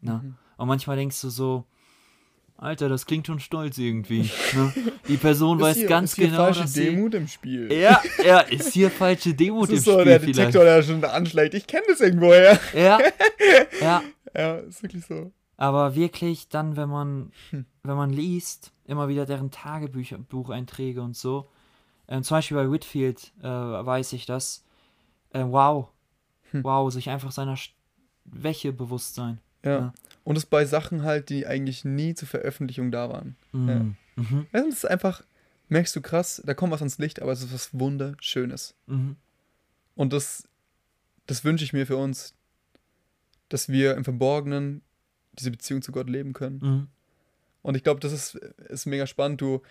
Ne? 0.00 0.20
Mhm. 0.22 0.34
Und 0.56 0.68
manchmal 0.68 0.96
denkst 0.96 1.20
du 1.20 1.28
so, 1.30 1.64
Alter, 2.56 2.88
das 2.88 3.06
klingt 3.06 3.26
schon 3.26 3.40
stolz 3.40 3.78
irgendwie. 3.78 4.30
ne? 4.54 4.72
Die 5.08 5.16
Person 5.16 5.60
weiß 5.60 5.72
ist 5.76 5.80
hier, 5.80 5.88
ganz 5.88 6.10
ist 6.10 6.16
hier 6.16 6.26
genau, 6.26 6.38
falsche 6.38 6.60
dass 6.62 6.72
sie, 6.74 6.84
Demut 6.84 7.14
im 7.14 7.26
Spiel. 7.26 7.72
ja, 7.72 8.00
ja, 8.24 8.40
ist 8.40 8.72
hier 8.72 8.90
falsche 8.90 9.34
Demut 9.34 9.70
im 9.70 9.74
ist 9.76 9.84
so 9.84 9.92
Spiel 9.94 10.04
der 10.04 10.20
vielleicht. 10.20 10.38
Detektor, 10.38 10.64
der 10.64 10.82
schon 10.82 11.02
anschlägt. 11.04 11.54
Ich 11.54 11.66
kenne 11.66 11.84
das 11.88 12.00
irgendwoher. 12.00 12.58
Ja, 12.74 12.98
ja, 13.80 14.02
Ja, 14.36 14.54
ist 14.56 14.82
wirklich 14.82 15.04
so. 15.04 15.32
aber 15.56 15.94
wirklich 15.96 16.48
dann, 16.48 16.76
wenn 16.76 16.88
man, 16.88 17.32
Hm. 17.50 17.64
wenn 17.82 17.96
man 17.96 18.10
liest, 18.10 18.72
immer 18.86 19.08
wieder 19.08 19.26
deren 19.26 19.50
Tagebücher, 19.50 20.18
Bucheinträge 20.18 21.02
und 21.02 21.16
so. 21.16 21.50
Ähm, 22.08 22.22
zum 22.22 22.36
Beispiel 22.36 22.56
bei 22.56 22.70
Whitfield 22.70 23.32
äh, 23.40 23.46
weiß 23.46 24.12
ich 24.12 24.26
das. 24.26 24.64
Äh, 25.30 25.44
wow, 25.46 25.88
Hm. 26.50 26.62
wow, 26.62 26.92
sich 26.92 27.10
einfach 27.10 27.32
seiner 27.32 27.56
Schwäche 27.56 28.72
bewusst 28.72 29.14
sein. 29.14 29.38
Ja. 29.64 29.70
Ja. 29.78 29.94
Und 30.22 30.36
es 30.36 30.46
bei 30.46 30.64
Sachen 30.64 31.02
halt, 31.02 31.28
die 31.28 31.46
eigentlich 31.46 31.84
nie 31.84 32.14
zur 32.14 32.28
Veröffentlichung 32.28 32.90
da 32.90 33.08
waren. 33.10 33.36
Mhm. 33.52 33.68
Ja. 33.68 34.22
Mhm. 34.22 34.46
Es 34.52 34.66
ist 34.66 34.84
einfach, 34.86 35.24
merkst 35.68 35.94
du 35.96 36.00
krass, 36.00 36.42
da 36.46 36.54
kommt 36.54 36.72
was 36.72 36.80
ans 36.80 36.98
Licht, 36.98 37.20
aber 37.20 37.32
es 37.32 37.42
ist 37.42 37.52
was 37.52 37.70
Wunderschönes. 37.78 38.74
Mhm. 38.86 39.16
Und 39.96 40.12
das, 40.12 40.48
das 41.26 41.44
wünsche 41.44 41.64
ich 41.64 41.72
mir 41.72 41.86
für 41.86 41.96
uns, 41.96 42.34
dass 43.48 43.68
wir 43.68 43.96
im 43.96 44.04
Verborgenen 44.04 44.82
diese 45.32 45.50
Beziehung 45.50 45.82
zu 45.82 45.92
Gott 45.92 46.08
leben 46.08 46.32
können. 46.32 46.58
Mhm. 46.62 46.88
Und 47.62 47.76
ich 47.76 47.82
glaube, 47.82 48.00
das 48.00 48.12
ist, 48.12 48.34
ist 48.34 48.86
mega 48.86 49.06
spannend. 49.06 49.40
Du, 49.40 49.62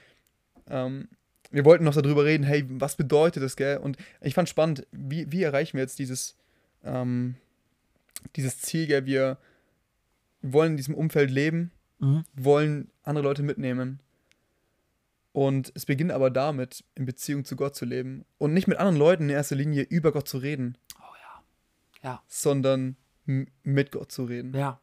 ähm, 0.67 1.07
wir 1.53 1.63
wollten 1.65 1.83
noch 1.85 1.93
darüber 1.95 2.25
reden, 2.25 2.43
hey, 2.43 2.65
was 2.67 2.95
bedeutet 2.97 3.41
das, 3.43 3.55
gell? 3.55 3.77
Und 3.77 3.97
ich 4.21 4.33
fand 4.33 4.49
spannend, 4.49 4.85
wie, 4.91 5.31
wie 5.31 5.43
erreichen 5.43 5.77
wir 5.77 5.81
jetzt 5.83 5.99
dieses, 5.99 6.35
ähm, 6.83 7.35
dieses 8.35 8.59
Ziel, 8.59 8.87
gell? 8.87 9.05
Wir 9.05 9.37
wollen 10.41 10.71
in 10.71 10.77
diesem 10.77 10.95
Umfeld 10.95 11.31
leben, 11.31 11.71
Mhm. 11.99 12.25
wollen 12.33 12.91
andere 13.03 13.23
Leute 13.23 13.43
mitnehmen. 13.43 13.99
Und 15.31 15.71
es 15.73 15.85
beginnt 15.85 16.11
aber 16.11 16.29
damit, 16.29 16.83
in 16.95 17.05
Beziehung 17.05 17.45
zu 17.45 17.55
Gott 17.55 17.75
zu 17.75 17.85
leben. 17.85 18.25
Und 18.37 18.53
nicht 18.53 18.67
mit 18.67 18.77
anderen 18.77 18.97
Leuten 18.97 19.23
in 19.23 19.29
erster 19.29 19.55
Linie 19.55 19.83
über 19.83 20.11
Gott 20.11 20.27
zu 20.27 20.37
reden, 20.37 20.77
Oh 20.99 21.15
ja. 21.21 22.09
Ja. 22.09 22.23
sondern 22.27 22.97
mit 23.25 23.91
Gott 23.91 24.11
zu 24.11 24.25
reden. 24.25 24.53
Ja. 24.53 24.81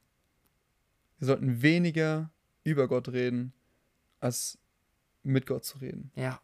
Wir 1.19 1.27
sollten 1.27 1.61
weniger 1.63 2.31
über 2.65 2.89
Gott 2.89 3.09
reden, 3.11 3.53
als 4.21 4.57
mit 5.23 5.47
Gott 5.47 5.65
zu 5.65 5.79
reden. 5.79 6.11
Ja. 6.15 6.41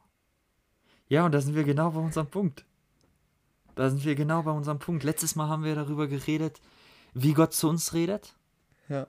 Ja, 1.08 1.24
und 1.24 1.32
da 1.32 1.40
sind 1.40 1.54
wir 1.54 1.64
genau 1.64 1.90
bei 1.90 2.00
unserem 2.00 2.26
Punkt. 2.26 2.64
Da 3.74 3.90
sind 3.90 4.04
wir 4.04 4.14
genau 4.14 4.42
bei 4.42 4.50
unserem 4.50 4.78
Punkt. 4.78 5.04
Letztes 5.04 5.36
Mal 5.36 5.48
haben 5.48 5.64
wir 5.64 5.74
darüber 5.74 6.06
geredet, 6.06 6.60
wie 7.14 7.34
Gott 7.34 7.52
zu 7.52 7.68
uns 7.68 7.92
redet. 7.94 8.34
Ja. 8.88 9.06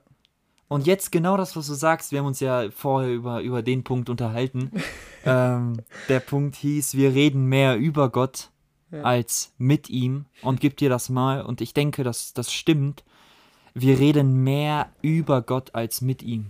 Und 0.68 0.86
jetzt 0.86 1.10
genau 1.10 1.38
das, 1.38 1.56
was 1.56 1.66
du 1.66 1.74
sagst, 1.74 2.12
wir 2.12 2.18
haben 2.18 2.26
uns 2.26 2.40
ja 2.40 2.70
vorher 2.70 3.10
über, 3.10 3.40
über 3.40 3.62
den 3.62 3.84
Punkt 3.84 4.10
unterhalten. 4.10 4.70
ähm, 5.24 5.78
der 6.08 6.20
Punkt 6.20 6.56
hieß, 6.56 6.94
wir 6.94 7.14
reden 7.14 7.46
mehr 7.46 7.78
über 7.78 8.10
Gott 8.10 8.50
Ja. 8.90 9.02
als 9.02 9.52
mit 9.56 9.88
ihm. 9.88 10.26
Und 10.42 10.60
gib 10.60 10.76
dir 10.76 10.90
das 10.90 11.08
mal. 11.08 11.40
Und 11.42 11.62
ich 11.62 11.72
denke, 11.72 12.04
dass 12.04 12.34
das 12.34 12.52
stimmt. 12.52 13.02
Wir 13.72 13.98
reden 13.98 14.44
mehr 14.44 14.90
über 15.00 15.40
Gott 15.40 15.74
als 15.74 16.00
mit 16.02 16.22
ihm. 16.22 16.46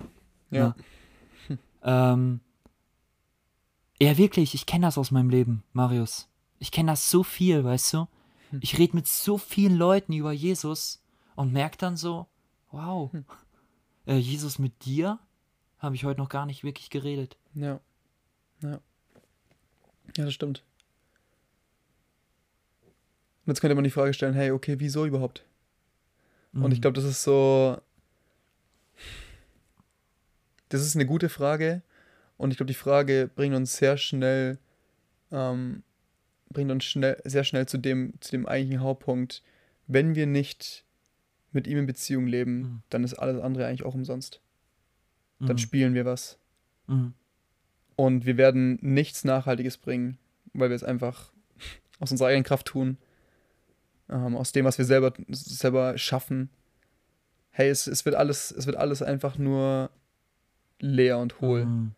Ja. 0.51 0.75
Ähm, 1.81 2.41
ja, 4.01 4.17
wirklich, 4.17 4.55
ich 4.55 4.67
kenne 4.67 4.87
das 4.87 4.99
aus 4.99 5.11
meinem 5.11 5.31
Leben, 5.31 5.63
Marius. 5.73 6.29
Ich 6.59 6.71
kenne 6.73 6.93
das 6.93 7.11
so 7.11 7.23
viel, 7.23 7.65
weißt 7.65 7.95
du? 7.95 8.09
Hm. 8.51 8.61
Ich 8.63 8.79
rede 8.79 8.97
mit 8.97 9.07
so 9.07 9.39
vielen 9.39 9.77
Leuten 9.77 10.13
über 10.13 10.33
Jesus 10.33 11.03
und 11.37 11.53
merke 11.53 11.77
dann 11.79 11.97
so, 11.97 12.27
wow, 12.71 13.13
Hm. 13.13 13.25
äh, 14.07 14.17
Jesus 14.17 14.59
mit 14.59 14.85
dir 14.85 15.19
habe 15.79 15.95
ich 15.95 16.05
heute 16.05 16.21
noch 16.21 16.29
gar 16.29 16.47
nicht 16.47 16.65
wirklich 16.65 16.91
geredet. 16.91 17.37
Ja. 17.55 17.81
Ja. 18.63 18.81
Ja, 20.17 20.25
das 20.25 20.35
stimmt. 20.35 20.65
Und 23.45 23.53
jetzt 23.53 23.61
könnte 23.61 23.75
man 23.75 23.85
die 23.85 23.91
Frage 23.91 24.13
stellen, 24.15 24.35
hey, 24.35 24.51
okay, 24.51 24.77
wieso 24.79 25.07
überhaupt? 25.07 25.45
Und 26.53 26.73
ich 26.73 26.79
Mhm. 26.79 26.83
glaube, 26.83 26.95
das 26.95 27.05
ist 27.05 27.23
so. 27.23 27.79
Das 30.71 30.83
ist 30.83 30.97
eine 30.97 31.07
gute 31.07 31.29
Frage. 31.29 31.83
Und 32.39 32.51
ich 32.53 32.57
glaube, 32.57 32.69
die 32.69 32.75
Frage 32.75 33.29
bringt 33.35 33.55
uns 33.55 33.77
sehr 33.77 33.97
schnell, 33.99 34.59
ähm, 35.31 35.83
bringt 36.51 36.71
uns 36.71 36.85
schnell, 36.85 37.21
sehr 37.25 37.45
schnell 37.45 37.67
zu 37.67 37.77
dem, 37.79 38.15
zu 38.21 38.31
dem 38.31 38.47
eigentlichen 38.47 38.83
Hauptpunkt. 38.83 39.43
Wenn 39.87 40.15
wir 40.15 40.27
nicht 40.27 40.85
mit 41.53 41.67
ihm 41.67 41.79
in 41.79 41.87
Beziehung 41.87 42.27
leben, 42.27 42.59
Mhm. 42.61 42.83
dann 42.91 43.05
ist 43.05 43.15
alles 43.15 43.43
andere 43.43 43.67
eigentlich 43.67 43.85
auch 43.85 43.95
umsonst. 43.95 44.41
Dann 45.41 45.53
Mhm. 45.57 45.59
spielen 45.59 45.95
wir 45.95 46.05
was. 46.05 46.39
Mhm. 46.87 47.13
Und 47.97 48.25
wir 48.27 48.37
werden 48.37 48.79
nichts 48.81 49.25
Nachhaltiges 49.25 49.77
bringen, 49.77 50.19
weil 50.53 50.69
wir 50.71 50.77
es 50.77 50.85
einfach 50.85 51.33
aus 51.99 52.11
unserer 52.13 52.29
eigenen 52.29 52.45
Kraft 52.45 52.67
tun. 52.67 52.97
Ähm, 54.09 54.37
aus 54.37 54.53
dem, 54.53 54.65
was 54.65 54.79
wir 54.79 54.85
selber, 54.85 55.13
selber 55.29 55.99
schaffen. 55.99 56.49
Hey, 57.51 57.69
es, 57.69 57.87
es, 57.89 58.05
wird 58.05 58.15
alles, 58.15 58.53
es 58.53 58.67
wird 58.67 58.77
alles 58.77 59.03
einfach 59.03 59.37
nur 59.37 59.91
leer 60.81 61.19
und 61.19 61.41
hohl. 61.41 61.65
Mhm. 61.67 61.93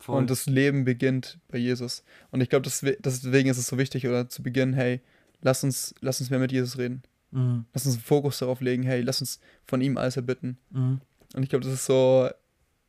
Voll. 0.00 0.16
Und 0.16 0.30
das 0.30 0.46
Leben 0.46 0.84
beginnt 0.84 1.38
bei 1.48 1.58
Jesus. 1.58 2.02
Und 2.30 2.40
ich 2.40 2.48
glaube, 2.48 2.66
deswe- 2.66 2.96
deswegen 3.00 3.48
ist 3.50 3.58
es 3.58 3.66
so 3.68 3.78
wichtig, 3.78 4.06
oder 4.08 4.28
zu 4.28 4.42
Beginn, 4.42 4.72
hey, 4.72 5.00
lass 5.42 5.62
uns, 5.62 5.94
lass 6.00 6.20
uns 6.20 6.30
mehr 6.30 6.38
mit 6.40 6.50
Jesus 6.52 6.78
reden. 6.78 7.02
Mhm. 7.30 7.66
Lass 7.72 7.86
uns 7.86 7.94
einen 7.96 8.02
Fokus 8.04 8.38
darauf 8.38 8.60
legen, 8.60 8.82
hey, 8.82 9.02
lass 9.02 9.20
uns 9.20 9.38
von 9.66 9.80
ihm 9.80 9.96
alles 9.98 10.16
erbitten. 10.16 10.56
Mhm. 10.70 11.00
Und 11.34 11.42
ich 11.42 11.48
glaube, 11.50 11.64
das 11.64 11.74
ist 11.74 11.84
so, 11.86 12.28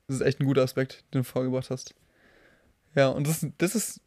das 0.07 0.15
ist 0.15 0.21
echt 0.21 0.39
ein 0.39 0.45
guter 0.45 0.63
Aspekt, 0.63 1.03
den 1.13 1.19
du 1.21 1.23
vorgebracht 1.23 1.69
hast. 1.69 1.93
Ja, 2.95 3.09
und 3.09 3.27
das, 3.27 3.45
das 3.57 3.75
ist, 3.75 4.01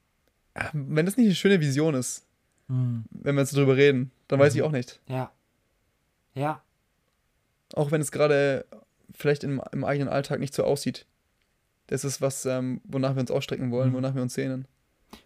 ah, 0.55 0.71
wenn 0.73 1.07
das 1.07 1.17
nicht 1.17 1.27
eine 1.27 1.35
schöne 1.35 1.61
Vision 1.61 1.95
ist, 1.95 2.27
Mhm. 2.69 3.05
wenn 3.11 3.35
wir 3.35 3.43
jetzt 3.43 3.55
drüber 3.55 3.77
reden, 3.77 4.11
dann 4.29 4.40
weiß 4.40 4.55
ich 4.55 4.62
Mhm. 4.62 4.67
auch 4.67 4.73
nicht. 4.73 4.99
Ja. 5.07 5.31
Ja. 6.35 6.62
Auch 7.75 7.90
wenn 7.90 8.01
es 8.01 8.11
gerade 8.11 8.64
vielleicht 9.12 9.45
im, 9.45 9.61
im 9.73 9.85
eigenen 9.85 10.09
Alltag 10.09 10.40
nicht 10.40 10.55
so 10.55 10.64
aussieht. 10.64 11.05
Das 11.87 12.05
ist 12.05 12.20
was, 12.20 12.47
ähm, 12.47 12.81
wonach 12.85 13.14
wir 13.14 13.20
uns 13.20 13.31
ausstrecken 13.31 13.70
wollen, 13.70 13.90
Mhm. 13.90 13.94
wonach 13.97 14.14
wir 14.14 14.23
uns 14.23 14.35
sehnen. 14.35 14.66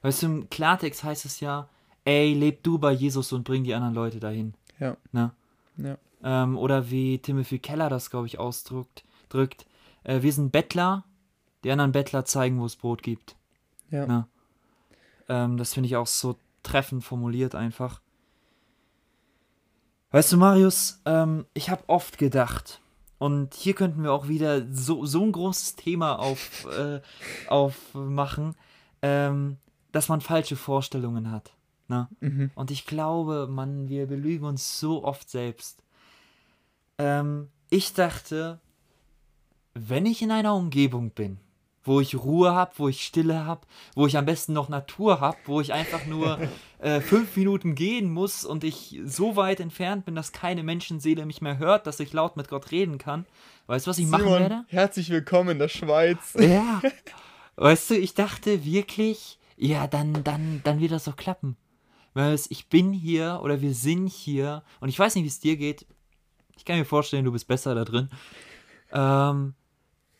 Weißt 0.02 0.22
du, 0.22 0.26
im 0.26 0.50
Klartext 0.50 1.04
heißt 1.04 1.24
es 1.24 1.40
ja, 1.40 1.68
ey, 2.04 2.34
leb 2.34 2.62
du 2.62 2.78
bei 2.78 2.92
Jesus 2.92 3.32
und 3.32 3.44
bring 3.44 3.64
die 3.64 3.74
anderen 3.74 3.94
Leute 3.94 4.20
dahin. 4.20 4.54
Ja. 4.78 4.96
Ne? 5.12 5.32
Ja. 5.76 5.96
Ähm, 6.22 6.56
oder 6.58 6.90
wie 6.90 7.18
Timothy 7.18 7.58
Keller 7.58 7.88
das, 7.88 8.10
glaube 8.10 8.26
ich, 8.26 8.38
ausdrückt, 8.38 9.04
drückt. 9.28 9.66
Äh, 10.04 10.22
wir 10.22 10.32
sind 10.32 10.52
Bettler, 10.52 11.04
die 11.64 11.70
anderen 11.70 11.92
Bettler 11.92 12.24
zeigen, 12.24 12.60
wo 12.60 12.66
es 12.66 12.76
Brot 12.76 13.02
gibt. 13.02 13.36
Ja. 13.90 14.06
Ne? 14.06 14.26
Ähm, 15.28 15.56
das 15.56 15.74
finde 15.74 15.86
ich 15.86 15.96
auch 15.96 16.06
so 16.06 16.36
treffend 16.62 17.04
formuliert 17.04 17.54
einfach. 17.54 18.00
Weißt 20.10 20.32
du, 20.32 20.36
Marius, 20.38 21.00
ähm, 21.04 21.46
ich 21.54 21.70
habe 21.70 21.84
oft 21.86 22.18
gedacht, 22.18 22.80
und 23.18 23.54
hier 23.54 23.74
könnten 23.74 24.02
wir 24.02 24.12
auch 24.12 24.28
wieder 24.28 24.66
so, 24.72 25.04
so 25.04 25.22
ein 25.24 25.32
großes 25.32 25.76
Thema 25.76 26.18
auf, 26.18 26.66
äh, 26.78 27.00
aufmachen, 27.48 28.54
ähm, 29.02 29.56
dass 29.92 30.08
man 30.08 30.20
falsche 30.20 30.56
Vorstellungen 30.56 31.30
hat. 31.30 31.52
Ne? 31.88 32.08
Mhm. 32.20 32.50
Und 32.54 32.70
ich 32.70 32.86
glaube, 32.86 33.48
man, 33.50 33.88
wir 33.88 34.06
belügen 34.06 34.44
uns 34.44 34.78
so 34.78 35.04
oft 35.04 35.28
selbst. 35.28 35.82
Ähm, 36.98 37.48
ich 37.70 37.94
dachte, 37.94 38.60
wenn 39.74 40.06
ich 40.06 40.22
in 40.22 40.30
einer 40.30 40.54
Umgebung 40.54 41.10
bin, 41.10 41.38
wo 41.88 42.00
ich 42.00 42.14
Ruhe 42.14 42.54
habe, 42.54 42.72
wo 42.76 42.88
ich 42.88 43.02
Stille 43.02 43.44
habe, 43.44 43.62
wo 43.94 44.06
ich 44.06 44.16
am 44.16 44.26
besten 44.26 44.52
noch 44.52 44.68
Natur 44.68 45.20
habe, 45.20 45.38
wo 45.46 45.60
ich 45.60 45.72
einfach 45.72 46.06
nur 46.06 46.38
äh, 46.78 47.00
fünf 47.00 47.34
Minuten 47.36 47.74
gehen 47.74 48.12
muss 48.12 48.44
und 48.44 48.62
ich 48.62 49.00
so 49.04 49.34
weit 49.34 49.58
entfernt 49.58 50.04
bin, 50.04 50.14
dass 50.14 50.30
keine 50.30 50.62
Menschenseele 50.62 51.26
mich 51.26 51.40
mehr 51.40 51.58
hört, 51.58 51.86
dass 51.86 51.98
ich 51.98 52.12
laut 52.12 52.36
mit 52.36 52.48
Gott 52.48 52.70
reden 52.70 52.98
kann. 52.98 53.26
Weißt 53.66 53.86
du, 53.86 53.90
was 53.90 53.98
ich 53.98 54.06
machen 54.06 54.24
Simon, 54.24 54.40
werde? 54.40 54.64
herzlich 54.68 55.10
willkommen 55.10 55.50
in 55.50 55.58
der 55.58 55.68
Schweiz. 55.68 56.34
Ja. 56.38 56.80
Weißt 57.56 57.90
du, 57.90 57.98
ich 57.98 58.14
dachte 58.14 58.64
wirklich, 58.64 59.38
ja, 59.56 59.88
dann, 59.88 60.22
dann, 60.22 60.60
dann 60.62 60.78
wird 60.78 60.92
das 60.92 61.04
doch 61.04 61.16
klappen. 61.16 61.56
Weil 62.14 62.38
ich 62.48 62.68
bin 62.68 62.92
hier 62.92 63.40
oder 63.42 63.60
wir 63.60 63.74
sind 63.74 64.08
hier 64.08 64.62
und 64.80 64.88
ich 64.88 64.98
weiß 64.98 65.16
nicht, 65.16 65.24
wie 65.24 65.28
es 65.28 65.40
dir 65.40 65.56
geht. 65.56 65.84
Ich 66.56 66.64
kann 66.64 66.78
mir 66.78 66.84
vorstellen, 66.84 67.24
du 67.24 67.32
bist 67.32 67.48
besser 67.48 67.74
da 67.74 67.84
drin. 67.84 68.10
Ähm, 68.92 69.54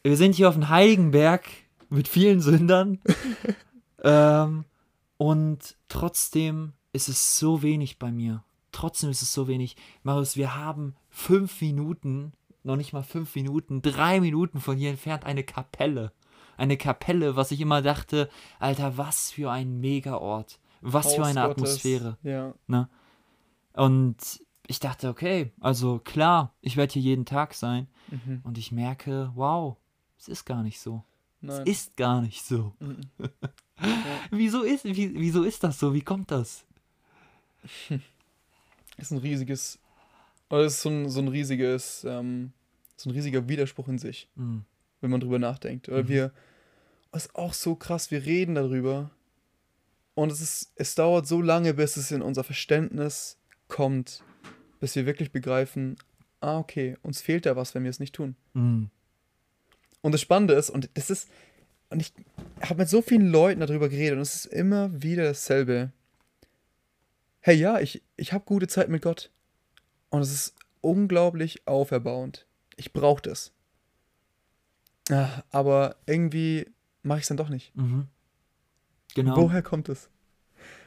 wir 0.02 0.16
sind 0.16 0.34
hier 0.34 0.48
auf 0.48 0.54
dem 0.54 0.68
Heiligenberg 0.68 1.44
mit 1.88 2.08
vielen 2.08 2.40
Sündern. 2.40 3.00
ähm, 4.02 4.64
und 5.16 5.76
trotzdem 5.88 6.72
ist 6.92 7.08
es 7.08 7.38
so 7.38 7.62
wenig 7.62 7.98
bei 7.98 8.11
mir. 8.11 8.44
Trotzdem 8.72 9.11
ist 9.11 9.22
es 9.22 9.32
so 9.32 9.48
wenig. 9.48 9.76
Marius, 10.02 10.37
wir 10.37 10.54
haben 10.54 10.94
fünf 11.11 11.61
Minuten, 11.61 12.32
noch 12.62 12.76
nicht 12.76 12.92
mal 12.92 13.02
fünf 13.02 13.34
Minuten, 13.34 13.82
drei 13.82 14.20
Minuten 14.20 14.61
von 14.61 14.76
hier 14.76 14.90
entfernt 14.90 15.24
eine 15.24 15.42
Kapelle. 15.42 16.12
Eine 16.56 16.76
Kapelle, 16.76 17.37
was 17.37 17.50
ich 17.50 17.61
immer 17.61 17.82
dachte, 17.82 18.28
Alter, 18.58 18.96
was 18.96 19.30
für 19.30 19.50
ein 19.50 19.80
Mega-Ort. 19.80 20.61
Was 20.80 21.14
für 21.14 21.22
Haus 21.22 21.28
eine 21.28 21.48
Gottes. 21.48 21.62
Atmosphäre. 21.62 22.18
Ja. 22.22 22.88
Und 23.72 24.16
ich 24.66 24.80
dachte, 24.80 25.08
okay, 25.08 25.52
also 25.61 25.98
klar, 25.98 26.54
ich 26.61 26.76
werde 26.76 26.92
hier 26.92 27.02
jeden 27.02 27.24
Tag 27.24 27.54
sein. 27.54 27.88
Mhm. 28.11 28.40
Und 28.44 28.58
ich 28.58 28.70
merke, 28.70 29.32
wow, 29.34 29.76
es 30.18 30.28
ist 30.28 30.44
gar 30.44 30.62
nicht 30.62 30.81
so. 30.81 31.02
Nein. 31.40 31.62
Es 31.62 31.68
ist 31.68 31.96
gar 31.96 32.20
nicht 32.22 32.44
so. 32.44 32.74
Mhm. 32.81 33.00
Wieso 34.31 34.62
ist, 34.62 34.85
wie, 34.85 35.14
wieso 35.14 35.44
ist 35.44 35.62
das 35.62 35.78
so? 35.78 35.94
Wie 35.94 36.00
kommt 36.02 36.31
das? 36.31 36.64
ist 38.96 39.11
ein 39.12 39.18
riesiges, 39.18 39.78
oder 40.50 40.64
ist 40.64 40.81
so 40.81 40.88
ein, 40.88 41.09
so 41.09 41.20
ein 41.20 41.28
riesiges, 41.28 42.04
ähm, 42.04 42.52
so 42.96 43.09
ein 43.09 43.12
riesiger 43.12 43.48
Widerspruch 43.48 43.88
in 43.88 43.98
sich, 43.98 44.28
Mhm. 44.35 44.64
wenn 45.00 45.11
man 45.11 45.20
drüber 45.20 45.38
nachdenkt. 45.38 45.88
Oder 45.88 46.02
Mhm. 46.02 46.09
wir, 46.09 46.33
es 47.12 47.26
ist 47.26 47.35
auch 47.37 47.54
so 47.54 47.74
krass, 47.76 48.11
wir 48.11 48.24
reden 48.24 48.54
darüber 48.57 49.11
und 50.14 50.33
es 50.33 50.40
ist, 50.40 50.72
es 50.74 50.94
dauert 50.96 51.26
so 51.28 51.40
lange, 51.40 51.74
bis 51.74 51.96
es 51.96 52.11
in 52.11 52.22
unser 52.22 52.42
Verständnis 52.44 53.38
kommt, 53.68 54.24
bis 54.81 54.96
wir 54.96 55.07
wirklich 55.07 55.31
begreifen, 55.31 55.96
ah, 56.40 56.59
okay, 56.59 56.96
uns 57.02 57.20
fehlt 57.20 57.46
da 57.46 57.54
was, 57.57 57.74
wenn 57.74 57.85
wir 57.85 57.90
es 57.90 58.00
nicht 58.00 58.14
tun. 58.14 58.35
Mhm. 58.54 58.90
Und 60.00 60.12
das 60.12 60.20
Spannende 60.20 60.54
ist, 60.54 60.70
und 60.70 60.88
das 60.94 61.11
ist, 61.11 61.28
und 61.90 62.00
ich 62.00 62.12
habe 62.61 62.80
mit 62.80 62.88
so 62.88 63.02
vielen 63.02 63.30
Leuten 63.30 63.61
darüber 63.61 63.88
geredet 63.88 64.16
und 64.16 64.20
es 64.22 64.34
ist 64.44 64.46
immer 64.46 65.02
wieder 65.02 65.24
dasselbe. 65.24 65.92
Hey, 67.40 67.56
ja, 67.56 67.80
ich, 67.80 68.02
ich 68.16 68.32
habe 68.32 68.44
gute 68.44 68.68
Zeit 68.68 68.88
mit 68.88 69.02
Gott. 69.02 69.30
Und 70.11 70.20
es 70.22 70.32
ist 70.32 70.54
unglaublich 70.80 71.66
auferbauend. 71.66 72.46
Ich 72.76 72.92
brauche 72.92 73.22
das. 73.22 73.52
Ja, 75.08 75.42
aber 75.50 75.96
irgendwie 76.06 76.66
mache 77.02 77.18
ich 77.18 77.22
es 77.24 77.28
dann 77.28 77.37
doch 77.37 77.48
nicht. 77.48 77.74
Mhm. 77.74 78.06
Genau. 79.14 79.37
Woher 79.37 79.62
kommt 79.62 79.88
es? 79.88 80.11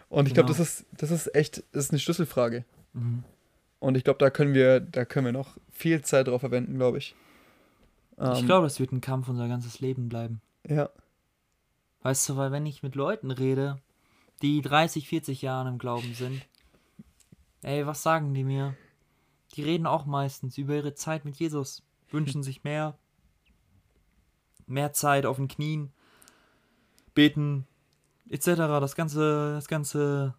Und 0.10 0.28
ich 0.28 0.34
glaube, 0.34 0.48
Genau. 0.52 0.58
das 0.60 0.80
ist, 0.82 0.86
das 0.92 1.10
ist 1.12 1.34
echt, 1.36 1.64
das 1.72 1.86
ist 1.86 1.92
eine 1.92 2.00
Schlüsselfrage. 2.00 2.66
Mhm. 2.94 3.24
Und 3.80 3.96
ich 3.98 4.04
glaube, 4.04 4.20
da 4.20 4.30
können 4.30 4.54
wir, 4.54 4.80
da 4.80 5.06
können 5.06 5.26
wir 5.26 5.34
noch 5.34 5.58
viel 5.72 6.02
Zeit 6.04 6.28
drauf 6.28 6.42
verwenden, 6.42 6.76
glaube 6.76 7.00
ich. 7.00 7.16
Ich 8.22 8.40
Ähm, 8.40 8.46
glaube, 8.46 8.68
das 8.68 8.80
wird 8.80 8.92
ein 8.92 9.02
Kampf 9.02 9.28
unser 9.30 9.48
ganzes 9.48 9.80
Leben 9.80 10.08
bleiben. 10.08 10.42
Ja. 10.68 10.90
Weißt 12.04 12.30
du, 12.30 12.38
weil 12.38 12.52
wenn 12.52 12.66
ich 12.66 12.84
mit 12.84 12.96
Leuten 12.96 13.32
rede, 13.32 13.80
die 14.42 14.62
30, 14.62 15.08
40 15.08 15.42
Jahre 15.42 15.70
im 15.70 15.78
Glauben 15.80 16.14
sind, 16.14 16.42
ey, 17.64 17.86
was 17.86 18.04
sagen 18.04 18.34
die 18.34 18.44
mir? 18.44 18.76
Die 19.56 19.64
reden 19.64 19.86
auch 19.88 20.06
meistens 20.06 20.58
über 20.58 20.76
ihre 20.76 20.94
Zeit 20.94 21.26
mit 21.26 21.36
Jesus, 21.36 21.84
wünschen 22.10 22.44
sich 22.44 22.64
mehr, 22.64 22.98
mehr 24.68 24.94
Zeit 24.94 25.26
auf 25.26 25.38
den 25.38 25.48
Knien, 25.48 25.92
beten, 27.14 27.68
etc. 28.30 28.46
Das 28.46 28.96
ganze, 28.96 29.54
das 29.56 29.68
ganze 29.68 30.36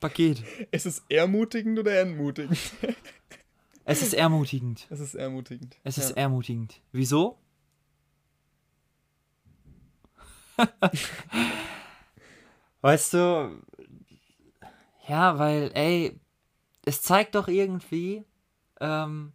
Paket. 0.00 0.42
Ist 0.70 0.86
es 0.86 1.02
ermutigend 1.08 1.78
oder 1.78 2.00
entmutigend? 2.00 2.58
Es 3.88 4.02
ist 4.02 4.14
ermutigend. 4.14 4.86
Es 4.90 4.98
ist 4.98 5.14
ermutigend. 5.14 5.78
Es 5.84 5.96
ist 5.96 6.10
ja. 6.10 6.16
ermutigend. 6.16 6.80
Wieso? 6.90 7.38
weißt 12.80 13.14
du, 13.14 13.62
ja, 15.06 15.38
weil, 15.38 15.70
ey, 15.74 16.18
es 16.84 17.00
zeigt 17.02 17.36
doch 17.36 17.46
irgendwie, 17.46 18.24
ähm, 18.80 19.32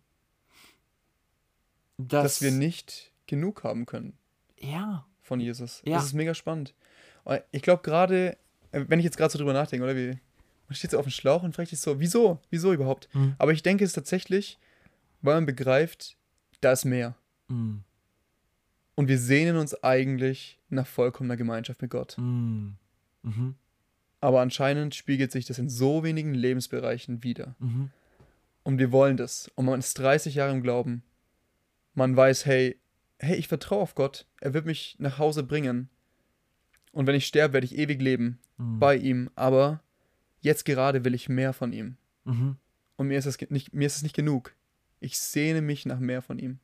dass, 1.98 2.24
dass 2.24 2.42
wir 2.42 2.52
nicht 2.52 3.14
genug 3.28 3.64
haben 3.64 3.86
können 3.86 4.18
Ja, 4.58 5.08
von 5.22 5.40
Jesus. 5.40 5.82
Ja. 5.86 5.96
Das 5.96 6.06
ist 6.06 6.14
mega 6.14 6.34
spannend. 6.34 6.76
Und 7.24 7.42
Ich 7.52 7.62
glaube 7.62 7.84
gerade, 7.84 8.38
äh, 8.74 8.84
wenn 8.88 9.00
ich 9.00 9.06
jetzt 9.06 9.16
gerade 9.16 9.32
so 9.32 9.38
drüber 9.38 9.54
nachdenke, 9.54 9.86
oder 9.86 9.96
wie, 9.96 10.20
man 10.71 10.75
steht 10.77 10.91
so 10.91 10.99
auf 10.99 11.05
dem 11.05 11.12
Schlauch 11.12 11.43
und 11.43 11.53
fragt 11.53 11.69
sich 11.69 11.81
so, 11.81 11.99
wieso? 11.99 12.39
Wieso 12.49 12.71
überhaupt? 12.71 13.10
Mhm. 13.13 13.36
Aber 13.38 13.51
ich 13.51 13.62
denke 13.62 13.84
es 13.84 13.91
tatsächlich, 13.91 14.57
weil 15.21 15.36
man 15.36 15.45
begreift, 15.45 16.15
da 16.62 16.71
ist 16.71 16.86
mehr. 16.86 17.13
mm, 17.49 17.79
Und 18.95 19.07
wir 19.10 19.19
sehnen 19.19 19.57
uns 19.57 19.84
eigentlich 19.84 20.60
nach 20.69 20.88
vollkommener 20.88 21.36
Gemeinschaft 21.36 21.81
mit 21.81 21.91
Gott. 21.91 22.15
mm, 22.17 22.69
mhm, 23.23 23.55
Aber 24.21 24.39
anscheinend 24.39 24.95
spiegelt 24.95 25.34
sich 25.34 25.43
das 25.45 25.60
in 25.60 25.67
so 25.67 26.03
wenigen 26.05 26.34
Lebensbereichen 26.34 27.21
wieder. 27.21 27.53
mhm, 27.60 27.89
Und 28.63 28.77
wir 28.79 28.93
wollen 28.93 29.17
das. 29.17 29.51
Und 29.55 29.65
man 29.65 29.79
ist 29.79 29.95
30 29.99 30.36
Jahre 30.36 30.53
im 30.53 30.63
Glauben. 30.63 31.03
Man 31.95 32.15
weiß, 32.15 32.45
hey, 32.45 32.79
hey, 33.19 33.36
ich 33.36 33.49
vertraue 33.49 33.81
auf 33.81 33.93
Gott. 33.95 34.25
Er 34.39 34.53
wird 34.53 34.65
mich 34.65 34.95
nach 34.99 35.17
Hause 35.17 35.43
bringen. 35.43 35.89
Und 36.93 37.07
wenn 37.07 37.15
ich 37.15 37.27
sterbe, 37.27 37.55
werde 37.55 37.65
ich 37.65 37.77
ewig 37.77 38.01
leben 38.01 38.39
mm, 38.57 38.79
bei 38.79 38.95
ihm. 38.95 39.29
Aber 39.36 39.81
jetzt 40.41 40.65
gerade 40.65 41.06
will 41.06 41.13
ich 41.13 41.30
mehr 41.30 41.54
von 41.54 41.71
ihm. 41.73 41.97
mhm, 42.25 42.58
Und 42.97 43.08
mir 43.08 43.17
ist 43.17 43.25
es 43.25 43.39
nicht, 43.49 43.73
mir 43.73 43.88
ist 43.88 43.97
es 43.97 44.04
nicht 44.04 44.15
genug. 44.15 44.54
Ich 44.99 45.17
sehne 45.17 45.62
mich 45.62 45.86
nach 45.86 45.99
mehr 45.99 46.21
von 46.21 46.38
ihm. 46.38 46.60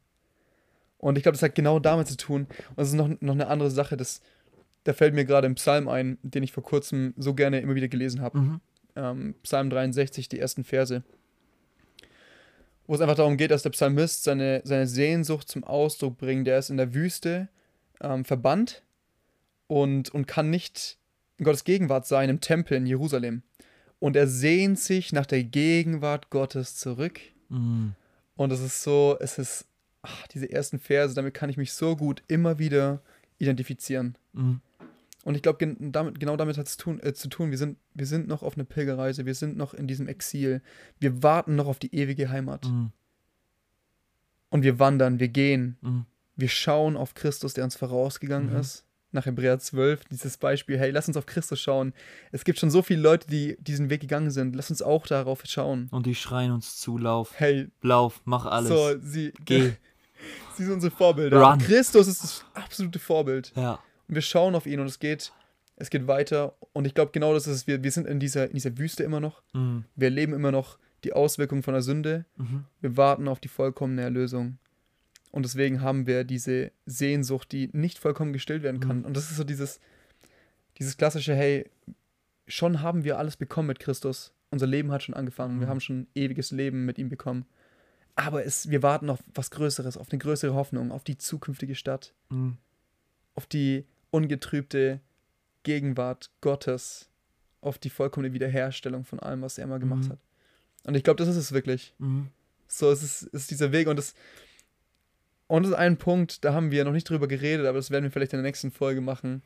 Und 0.99 1.17
ich 1.17 1.23
glaube, 1.23 1.35
das 1.35 1.43
hat 1.43 1.55
genau 1.55 1.79
damit 1.79 2.07
zu 2.07 2.17
tun. 2.17 2.47
Und 2.75 2.83
es 2.83 2.89
ist 2.89 2.95
noch, 2.95 3.09
noch 3.21 3.33
eine 3.33 3.47
andere 3.47 3.71
Sache, 3.71 3.97
das, 3.97 4.21
da 4.83 4.93
fällt 4.93 5.13
mir 5.13 5.25
gerade 5.25 5.47
ein 5.47 5.55
Psalm 5.55 5.87
ein, 5.87 6.17
den 6.23 6.43
ich 6.43 6.51
vor 6.51 6.63
kurzem 6.63 7.13
so 7.17 7.33
gerne 7.33 7.59
immer 7.59 7.75
wieder 7.75 7.87
gelesen 7.87 8.21
habe. 8.21 8.37
mhm, 8.39 8.61
ähm, 8.95 9.35
Psalm 9.43 9.69
63, 9.69 10.27
die 10.27 10.39
ersten 10.39 10.63
Verse, 10.63 11.03
wo 12.87 12.95
es 12.95 13.01
einfach 13.01 13.15
darum 13.15 13.37
geht, 13.37 13.51
dass 13.51 13.63
der 13.63 13.69
Psalmist 13.71 14.23
seine, 14.23 14.61
seine 14.63 14.87
Sehnsucht 14.87 15.49
zum 15.49 15.63
Ausdruck 15.63 16.17
bringt. 16.17 16.47
Der 16.47 16.57
ist 16.57 16.69
in 16.69 16.77
der 16.77 16.93
Wüste 16.93 17.49
ähm, 18.01 18.25
verbannt 18.25 18.81
und, 19.67 20.09
und 20.13 20.25
kann 20.25 20.49
nicht 20.49 20.97
in 21.37 21.45
Gottes 21.45 21.63
Gegenwart 21.63 22.07
sein 22.07 22.29
im 22.29 22.41
Tempel 22.41 22.77
in 22.77 22.87
Jerusalem. 22.87 23.43
Und 23.99 24.15
er 24.15 24.27
sehnt 24.27 24.79
sich 24.79 25.11
nach 25.11 25.25
der 25.25 25.43
Gegenwart 25.43 26.29
Gottes 26.29 26.75
zurück. 26.75 27.19
mm, 27.49 27.89
Und 28.35 28.51
es 28.51 28.59
ist 28.61 28.83
so, 28.83 29.17
es 29.19 29.37
ist, 29.39 29.65
ach, 30.03 30.27
diese 30.27 30.51
ersten 30.51 30.79
Verse, 30.79 31.15
damit 31.15 31.33
kann 31.33 31.49
ich 31.49 31.57
mich 31.57 31.73
so 31.73 31.95
gut 31.95 32.21
immer 32.27 32.59
wieder 32.59 33.01
identifizieren. 33.39 34.15
mm, 34.33 34.55
Und 35.23 35.35
ich 35.35 35.41
glaube, 35.41 35.57
gen 35.57 35.91
damit, 35.91 36.19
genau 36.19 36.37
damit 36.37 36.57
hat 36.57 36.67
es 36.67 36.77
tun, 36.77 36.99
äh, 37.01 37.13
zu 37.13 37.27
tun. 37.27 37.49
Wir 37.51 37.57
sind, 37.57 37.77
wir 37.95 38.05
sind 38.05 38.27
noch 38.27 38.43
auf 38.43 38.55
einer 38.55 38.63
Pilgerreise, 38.65 39.25
wir 39.25 39.35
sind 39.35 39.57
noch 39.57 39.73
in 39.73 39.87
diesem 39.87 40.07
Exil. 40.07 40.61
Wir 40.99 41.21
warten 41.23 41.55
noch 41.55 41.67
auf 41.67 41.79
die 41.79 41.93
ewige 41.95 42.29
Heimat. 42.29 42.65
mm, 42.65 42.87
Und 44.49 44.63
wir 44.63 44.79
wandern, 44.79 45.19
wir 45.19 45.27
gehen. 45.27 45.77
mm, 45.81 45.99
Wir 46.39 46.49
schauen 46.49 46.95
auf 46.95 47.15
Christus, 47.15 47.53
der 47.55 47.63
uns 47.63 47.75
vorausgegangen 47.75 48.51
Mhm. 48.53 48.59
ist. 48.59 48.83
Nach 49.17 49.25
Hebräer 49.25 49.57
12, 49.57 50.05
dieses 50.11 50.37
Beispiel, 50.37 50.77
hey, 50.77 50.91
lass 50.91 51.07
uns 51.07 51.17
auf 51.17 51.25
Christus 51.25 51.59
schauen. 51.59 51.91
Es 52.31 52.43
gibt 52.45 52.59
schon 52.59 52.69
so 52.69 52.83
viele 52.83 53.01
Leute, 53.01 53.25
die 53.27 53.57
diesen 53.59 53.89
Weg 53.89 54.01
gegangen 54.01 54.29
sind. 54.29 54.55
Lass 54.55 54.69
uns 54.69 54.83
auch 54.83 55.07
darauf 55.07 55.41
schauen. 55.45 55.87
Und 55.89 56.05
die 56.05 56.13
schreien 56.13 56.51
uns 56.51 56.77
zu, 56.77 56.99
lauf, 56.99 57.33
Hey, 57.37 57.69
lauf, 57.81 58.21
mach 58.25 58.45
alles. 58.45 58.69
so, 58.69 58.95
sie, 59.01 59.33
Geh. 59.43 59.71
sie 60.55 60.65
sind 60.65 60.73
unsere 60.73 60.95
Vorbilder. 60.95 61.41
Run. 61.41 61.57
Christus 61.57 62.07
ist 62.07 62.21
das 62.23 62.45
absolute 62.53 62.99
Vorbild. 62.99 63.53
Ja. 63.55 63.79
Und 64.07 64.13
wir 64.13 64.21
schauen 64.21 64.53
auf 64.53 64.67
ihn 64.67 64.79
und 64.79 64.85
es 64.85 64.99
geht, 64.99 65.31
es 65.77 65.89
geht 65.89 66.05
weiter. 66.07 66.53
Und 66.73 66.85
ich 66.85 66.93
glaube, 66.93 67.09
genau 67.11 67.33
das 67.33 67.47
ist 67.47 67.55
es. 67.55 67.67
Wir, 67.67 67.81
wir 67.81 67.91
sind 67.91 68.05
in 68.05 68.19
dieser, 68.19 68.45
in 68.45 68.53
dieser 68.53 68.77
Wüste 68.77 69.01
immer 69.03 69.19
noch. 69.19 69.41
Mm, 69.53 69.79
Wir 69.95 70.09
erleben 70.09 70.33
immer 70.33 70.51
noch 70.51 70.77
die 71.03 71.13
Auswirkungen 71.13 71.63
von 71.63 71.73
der 71.73 71.81
Sünde. 71.81 72.25
mhm, 72.35 72.65
Wir 72.81 72.95
warten 72.97 73.27
auf 73.27 73.39
die 73.39 73.47
vollkommene 73.47 74.03
Erlösung. 74.03 74.59
Und 75.31 75.43
deswegen 75.43 75.81
haben 75.81 76.07
wir 76.07 76.23
diese 76.23 76.71
Sehnsucht, 76.85 77.51
die 77.51 77.69
nicht 77.73 77.99
vollkommen 77.99 78.33
gestillt 78.33 78.63
werden 78.63 78.79
kann. 78.79 78.99
Mhm. 78.99 79.05
Und 79.05 79.17
das 79.17 79.29
ist 79.29 79.37
so 79.37 79.43
dieses, 79.43 79.79
dieses 80.79 80.97
klassische, 80.97 81.35
hey, 81.35 81.69
schon 82.47 82.81
haben 82.81 83.03
wir 83.03 83.17
alles 83.19 83.35
bekommen 83.37 83.67
mit 83.67 83.79
Christus. 83.79 84.31
Unser 84.51 84.67
Leben 84.67 84.91
hat 84.91 85.03
schon 85.03 85.15
angefangen. 85.15 85.59
Wir 85.59 85.67
Mhm. 85.67 85.71
haben 85.71 85.79
schon 85.81 86.07
ewiges 86.15 86.51
Leben 86.51 86.85
mit 86.85 86.97
ihm 86.97 87.09
bekommen. 87.09 87.45
Aber 88.15 88.45
es, 88.45 88.69
wir 88.69 88.81
warten 88.81 89.09
auf 89.09 89.19
was 89.35 89.51
Größeres, 89.51 89.97
auf 89.97 90.07
eine 90.11 90.17
größere 90.19 90.53
Hoffnung, 90.55 90.91
auf 90.91 91.03
die 91.03 91.17
zukünftige 91.17 91.75
Stadt, 91.75 92.13
mm, 92.29 92.51
auf 93.35 93.45
die 93.45 93.85
ungetrübte 94.09 95.01
Gegenwart 95.63 96.31
Gottes, 96.41 97.09
auf 97.61 97.77
die 97.77 97.89
vollkommene 97.89 98.33
Wiederherstellung 98.33 99.03
von 99.03 99.19
allem, 99.19 99.41
was 99.41 99.57
er 99.57 99.67
mal 99.67 99.79
gemacht 99.79 100.05
Mhm. 100.05 100.09
hat. 100.11 100.19
Und 100.85 100.95
ich 100.95 101.03
glaube, 101.03 101.17
das 101.17 101.27
ist 101.27 101.35
es 101.37 101.51
wirklich. 101.51 101.93
mm, 101.99 102.21
So, 102.69 102.89
es 102.91 103.03
ist, 103.03 103.23
es 103.33 103.41
ist 103.43 103.51
dieser 103.51 103.71
Weg 103.71 103.87
und 103.87 103.97
das, 103.97 104.13
und 105.47 105.63
das 105.63 105.71
ist 105.71 105.77
ein 105.77 105.97
Punkt, 105.97 106.43
da 106.43 106.53
haben 106.53 106.71
wir 106.71 106.83
noch 106.85 106.91
nicht 106.91 107.09
drüber 107.09 107.27
geredet, 107.27 107.65
aber 107.65 107.77
das 107.77 107.91
werden 107.91 108.03
wir 108.03 108.11
vielleicht 108.11 108.33
in 108.33 108.37
der 108.37 108.45
nächsten 108.45 108.71
Folge 108.71 109.01
machen. 109.01 109.41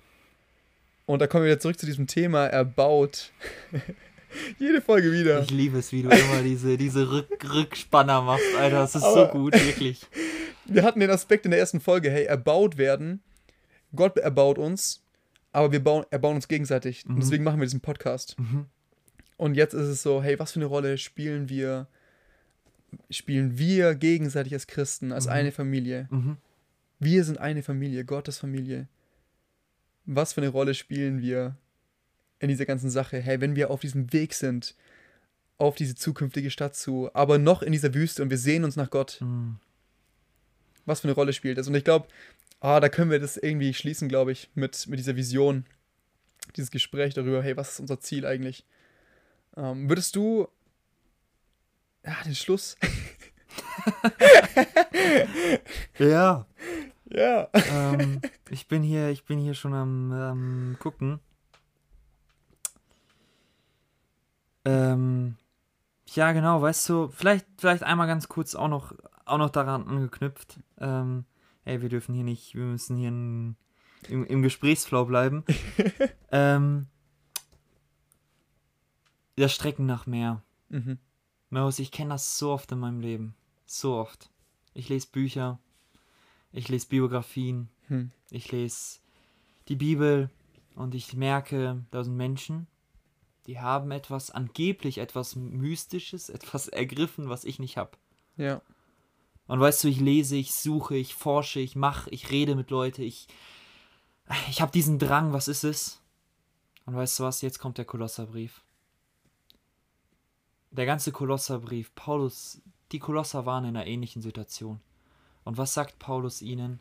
Und 1.05 1.19
da 1.19 1.27
kommen 1.27 1.43
wir 1.43 1.51
wieder 1.51 1.59
zurück 1.59 1.79
zu 1.79 1.85
diesem 1.85 2.07
Thema, 2.07 2.47
erbaut. 2.47 3.31
Jede 4.59 4.81
Folge 4.81 5.11
wieder. 5.11 5.41
Ich 5.41 5.51
liebe 5.51 5.79
es, 5.79 5.91
wie 5.91 6.03
du 6.03 6.09
immer 6.09 6.41
diese, 6.41 6.77
diese 6.77 7.11
Rück 7.11 7.27
Rückspanner 7.53 8.21
machst, 8.21 8.45
Alter. 8.57 8.79
Das 8.79 8.95
ist 8.95 9.01
so 9.01 9.07
Aber- 9.25 9.31
gut, 9.31 9.53
wirklich. 9.53 10.05
Wir 10.65 10.83
hatten 10.83 10.99
den 11.01 11.09
Aspekt 11.09 11.43
in 11.45 11.51
der 11.51 11.59
ersten 11.59 11.81
Folge, 11.81 12.09
hey, 12.09 12.25
erbaut 12.25 12.77
werden. 12.77 13.21
Gott 13.93 14.17
erbaut 14.17 14.57
uns, 14.57 15.03
aber 15.51 15.71
wir 15.73 15.83
bauen, 15.83 16.05
erbauen 16.11 16.35
uns 16.35 16.47
gegenseitig. 16.47 17.05
Mhm. 17.05 17.15
Und 17.15 17.23
deswegen 17.23 17.43
machen 17.43 17.59
wir 17.59 17.65
diesen 17.65 17.81
Podcast. 17.81 18.39
Mhm. 18.39 18.67
Und 19.35 19.55
jetzt 19.55 19.73
ist 19.73 19.87
es 19.87 20.01
so, 20.01 20.21
hey, 20.23 20.39
was 20.39 20.53
für 20.53 20.59
eine 20.59 20.67
Rolle 20.67 20.97
spielen 20.97 21.49
wir, 21.49 21.87
spielen 23.09 23.57
wir 23.57 23.95
gegenseitig 23.95 24.53
als 24.53 24.67
Christen, 24.67 25.11
als 25.11 25.25
Mhm. 25.25 25.31
eine 25.31 25.51
Familie? 25.51 26.07
Mhm. 26.11 26.37
Wir 26.99 27.23
sind 27.23 27.37
eine 27.39 27.63
Familie, 27.63 28.05
Gottes 28.05 28.37
Familie. 28.37 28.87
Was 30.05 30.33
für 30.33 30.41
eine 30.41 30.49
Rolle 30.49 30.73
spielen 30.73 31.21
wir 31.21 31.55
in 32.39 32.49
dieser 32.49 32.65
ganzen 32.65 32.89
Sache? 32.89 33.19
Hey, 33.19 33.39
wenn 33.41 33.55
wir 33.55 33.69
auf 33.69 33.81
diesem 33.81 34.11
Weg 34.13 34.33
sind, 34.33 34.75
auf 35.57 35.75
diese 35.75 35.95
zukünftige 35.95 36.49
Stadt 36.51 36.75
zu, 36.75 37.09
aber 37.13 37.37
noch 37.37 37.61
in 37.61 37.71
dieser 37.71 37.93
Wüste 37.93 38.23
und 38.23 38.29
wir 38.29 38.37
sehen 38.37 38.63
uns 38.63 38.75
nach 38.75 38.89
Gott, 38.89 39.19
Mm, 39.21 39.53
was 40.85 41.01
für 41.01 41.07
eine 41.07 41.13
Rolle 41.13 41.33
spielt 41.33 41.57
das? 41.59 41.67
Und 41.67 41.75
ich 41.75 41.83
glaube, 41.83 42.07
ah, 42.59 42.79
da 42.79 42.89
können 42.89 43.11
wir 43.11 43.19
das 43.19 43.37
irgendwie 43.37 43.73
schließen, 43.73 44.09
glaube 44.09 44.31
ich, 44.31 44.49
mit, 44.55 44.87
mit 44.87 44.97
dieser 44.99 45.15
Vision, 45.15 45.65
dieses 46.57 46.71
Gespräch 46.71 47.13
darüber, 47.13 47.43
hey, 47.43 47.55
was 47.55 47.73
ist 47.73 47.79
unser 47.79 47.99
Ziel 47.99 48.25
eigentlich? 48.25 48.65
Ähm, 49.55 49.87
würdest 49.89 50.15
du, 50.15 50.47
ja, 52.05 52.15
den 52.25 52.35
Schluss, 52.35 52.77
Ja. 55.99 56.45
ja, 57.09 57.49
ähm, 57.53 58.21
ich 58.49 58.67
bin 58.67 58.83
hier, 58.83 59.09
ich 59.09 59.25
bin 59.25 59.39
hier 59.39 59.53
schon 59.53 59.73
am 59.73 60.11
ähm, 60.13 60.77
gucken. 60.79 61.19
Ähm, 64.63 65.35
ja, 66.07 66.31
genau, 66.33 66.61
weißt 66.61 66.87
du, 66.89 67.09
vielleicht, 67.09 67.45
vielleicht 67.57 67.83
einmal 67.83 68.07
ganz 68.07 68.27
kurz 68.27 68.55
auch 68.55 68.67
noch 68.67 68.93
auch 69.25 69.37
noch 69.37 69.49
daran 69.49 69.87
angeknüpft. 69.87 70.59
Ähm, 70.79 71.25
ey, 71.63 71.81
wir 71.81 71.89
dürfen 71.89 72.13
hier 72.13 72.23
nicht, 72.23 72.55
wir 72.55 72.65
müssen 72.65 72.97
hier 72.97 73.09
in, 73.09 73.55
im, 74.09 74.25
im 74.25 74.41
Gesprächsflow 74.41 75.05
bleiben. 75.05 75.45
ähm, 76.31 76.87
das 79.37 79.53
Strecken 79.53 79.85
nach 79.85 80.05
mehr. 80.05 80.43
Mhm. 80.69 80.99
Maus, 81.51 81.79
ich 81.79 81.91
kenne 81.91 82.11
das 82.11 82.37
so 82.37 82.51
oft 82.51 82.71
in 82.71 82.79
meinem 82.79 83.01
Leben. 83.01 83.35
So 83.65 83.95
oft. 83.95 84.29
Ich 84.73 84.87
lese 84.87 85.07
Bücher, 85.11 85.59
ich 86.53 86.69
lese 86.69 86.87
Biografien, 86.87 87.69
hm. 87.87 88.11
ich 88.29 88.51
lese 88.53 88.99
die 89.67 89.75
Bibel 89.75 90.29
und 90.75 90.95
ich 90.95 91.13
merke, 91.13 91.83
da 91.91 92.05
sind 92.05 92.15
Menschen, 92.15 92.67
die 93.47 93.59
haben 93.59 93.91
etwas, 93.91 94.31
angeblich 94.31 94.99
etwas 94.99 95.35
Mystisches, 95.35 96.29
etwas 96.29 96.69
ergriffen, 96.69 97.27
was 97.27 97.43
ich 97.43 97.59
nicht 97.59 97.75
habe. 97.75 97.97
Ja. 98.37 98.61
Und 99.47 99.59
weißt 99.59 99.83
du, 99.83 99.89
ich 99.89 99.99
lese, 99.99 100.37
ich 100.37 100.55
suche, 100.55 100.95
ich 100.95 101.15
forsche, 101.15 101.59
ich 101.59 101.75
mache, 101.75 102.09
ich 102.11 102.31
rede 102.31 102.55
mit 102.55 102.69
Leuten, 102.69 103.01
ich, 103.01 103.27
ich 104.49 104.61
habe 104.61 104.71
diesen 104.71 104.99
Drang, 104.99 105.33
was 105.33 105.49
ist 105.49 105.65
es? 105.65 106.01
Und 106.85 106.95
weißt 106.95 107.19
du 107.19 107.23
was, 107.23 107.41
jetzt 107.41 107.59
kommt 107.59 107.77
der 107.77 107.85
Kolosserbrief. 107.85 108.61
Der 110.71 110.85
ganze 110.85 111.11
Kolosserbrief, 111.11 111.93
Paulus, 111.95 112.61
die 112.91 112.99
Kolosser 112.99 113.45
waren 113.45 113.65
in 113.65 113.75
einer 113.75 113.87
ähnlichen 113.87 114.21
Situation. 114.21 114.79
Und 115.43 115.57
was 115.57 115.73
sagt 115.73 115.99
Paulus 115.99 116.41
ihnen? 116.41 116.79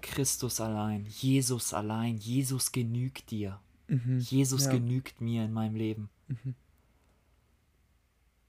Christus 0.00 0.60
allein, 0.60 1.06
Jesus 1.06 1.72
allein, 1.72 2.18
Jesus 2.18 2.72
genügt 2.72 3.30
dir. 3.30 3.60
Mhm, 3.88 4.18
Jesus 4.18 4.66
ja. 4.66 4.72
genügt 4.72 5.20
mir 5.20 5.44
in 5.44 5.52
meinem 5.52 5.76
Leben. 5.76 6.10
Mhm. 6.28 6.54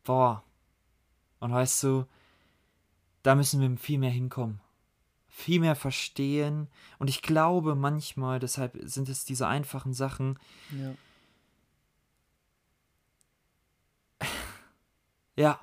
Boah. 0.03 0.43
Und 1.39 1.51
weißt 1.51 1.83
du, 1.83 2.05
da 3.23 3.35
müssen 3.35 3.61
wir 3.61 3.77
viel 3.77 3.99
mehr 3.99 4.11
hinkommen. 4.11 4.59
Viel 5.27 5.59
mehr 5.59 5.75
verstehen. 5.75 6.67
Und 6.99 7.09
ich 7.09 7.21
glaube 7.21 7.75
manchmal, 7.75 8.39
deshalb 8.39 8.77
sind 8.83 9.09
es 9.09 9.25
diese 9.25 9.47
einfachen 9.47 9.93
Sachen. 9.93 10.39
Ja. 10.71 10.93
Ja, 15.35 15.59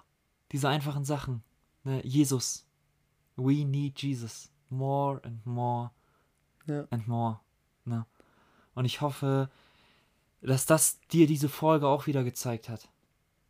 diese 0.50 0.68
einfachen 0.68 1.04
Sachen. 1.04 1.42
Ne? 1.84 2.04
Jesus. 2.06 2.66
We 3.36 3.64
need 3.64 4.00
Jesus. 4.00 4.50
More 4.68 5.20
and 5.24 5.44
more 5.46 5.90
ja. 6.66 6.86
and 6.90 7.06
more. 7.08 7.40
Ne? 7.84 8.06
Und 8.74 8.84
ich 8.84 9.00
hoffe, 9.00 9.50
dass 10.40 10.66
das 10.66 11.00
dir 11.12 11.26
diese 11.26 11.48
Folge 11.48 11.86
auch 11.86 12.06
wieder 12.06 12.24
gezeigt 12.24 12.68
hat. 12.68 12.88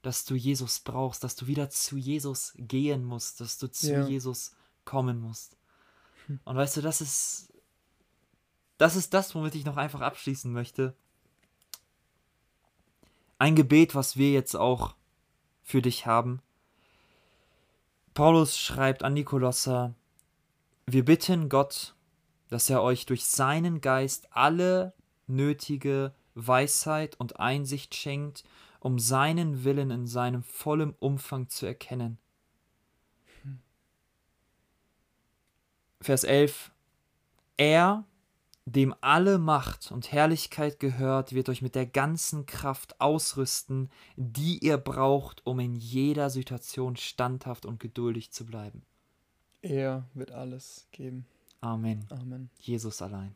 Dass 0.03 0.25
du 0.25 0.35
Jesus 0.35 0.81
brauchst, 0.81 1.23
dass 1.23 1.37
du 1.37 1.47
wieder 1.47 1.71
zu 1.71 1.97
Jesus 1.97 2.55
gehen 2.57 3.05
musst, 3.05 3.41
dass 3.41 3.59
du 3.59 3.71
zu 3.71 3.93
ja. 3.93 4.07
Jesus 4.07 4.55
kommen 4.85 5.21
musst. 5.21 5.57
Hm. 6.27 6.41
Und 6.45 6.57
weißt 6.57 6.79
du, 6.79 6.81
das 6.81 7.01
ist 7.01 7.53
das 8.79 8.97
ist 8.97 9.15
das, 9.15 9.33
womit 9.37 9.55
ich 9.55 9.65
noch 9.65 9.77
einfach 9.77 10.01
abschließen 10.01 10.53
möchte. 10.53 10.97
Ein 13.39 13.55
Gebet, 13.55 13.95
was 13.95 14.17
wir 14.17 14.33
jetzt 14.33 14.57
auch 14.57 14.97
für 15.63 15.83
dich 15.83 16.07
haben. 16.07 16.41
Paulus 18.15 18.59
schreibt 18.59 19.03
an 19.03 19.15
die 19.15 19.25
Kolosser, 19.25 19.95
wir 20.87 21.05
bitten 21.05 21.49
Gott, 21.49 21.95
dass 22.49 22.69
er 22.69 22.83
euch 22.83 23.07
durch 23.07 23.25
seinen 23.25 23.81
Geist 23.81 24.29
alle 24.31 24.93
nötige 25.27 26.13
Weisheit 26.35 27.19
und 27.19 27.41
Einsicht 27.41 27.95
schenkt, 27.95 28.45
um 28.81 28.99
seinen 28.99 29.65
Willen 29.65 29.91
in 29.91 30.07
seinem 30.07 30.43
vollen 30.43 30.95
Umfang 30.99 31.49
zu 31.49 31.67
erkennen. 31.67 32.19
Vers 36.01 36.25
11. 36.25 36.73
Er, 37.57 38.05
dem 38.65 38.95
alle 39.01 39.39
Macht 39.39 39.91
und 39.91 40.13
Herrlichkeit 40.13 40.79
gehört, 40.79 41.33
wird 41.33 41.49
euch 41.49 41.63
mit 41.63 41.75
der 41.75 41.87
ganzen 41.87 42.47
Kraft 42.47 43.01
ausrüsten, 43.01 43.91
die 44.17 44.59
ihr 44.59 44.79
braucht, 44.79 45.45
um 45.47 45.59
in 45.59 45.75
jeder 45.75 46.31
Situation 46.31 46.97
standhaft 46.97 47.67
und 47.67 47.81
geduldig 47.81 48.33
zu 48.33 48.47
bleiben. 48.47 48.83
Er 49.63 50.09
wird 50.15 50.33
alles 50.33 50.87
geben. 50.93 51.27
Amen. 51.61 52.05
Amen. 52.11 52.51
Jesus 52.59 53.03
allein. 53.03 53.35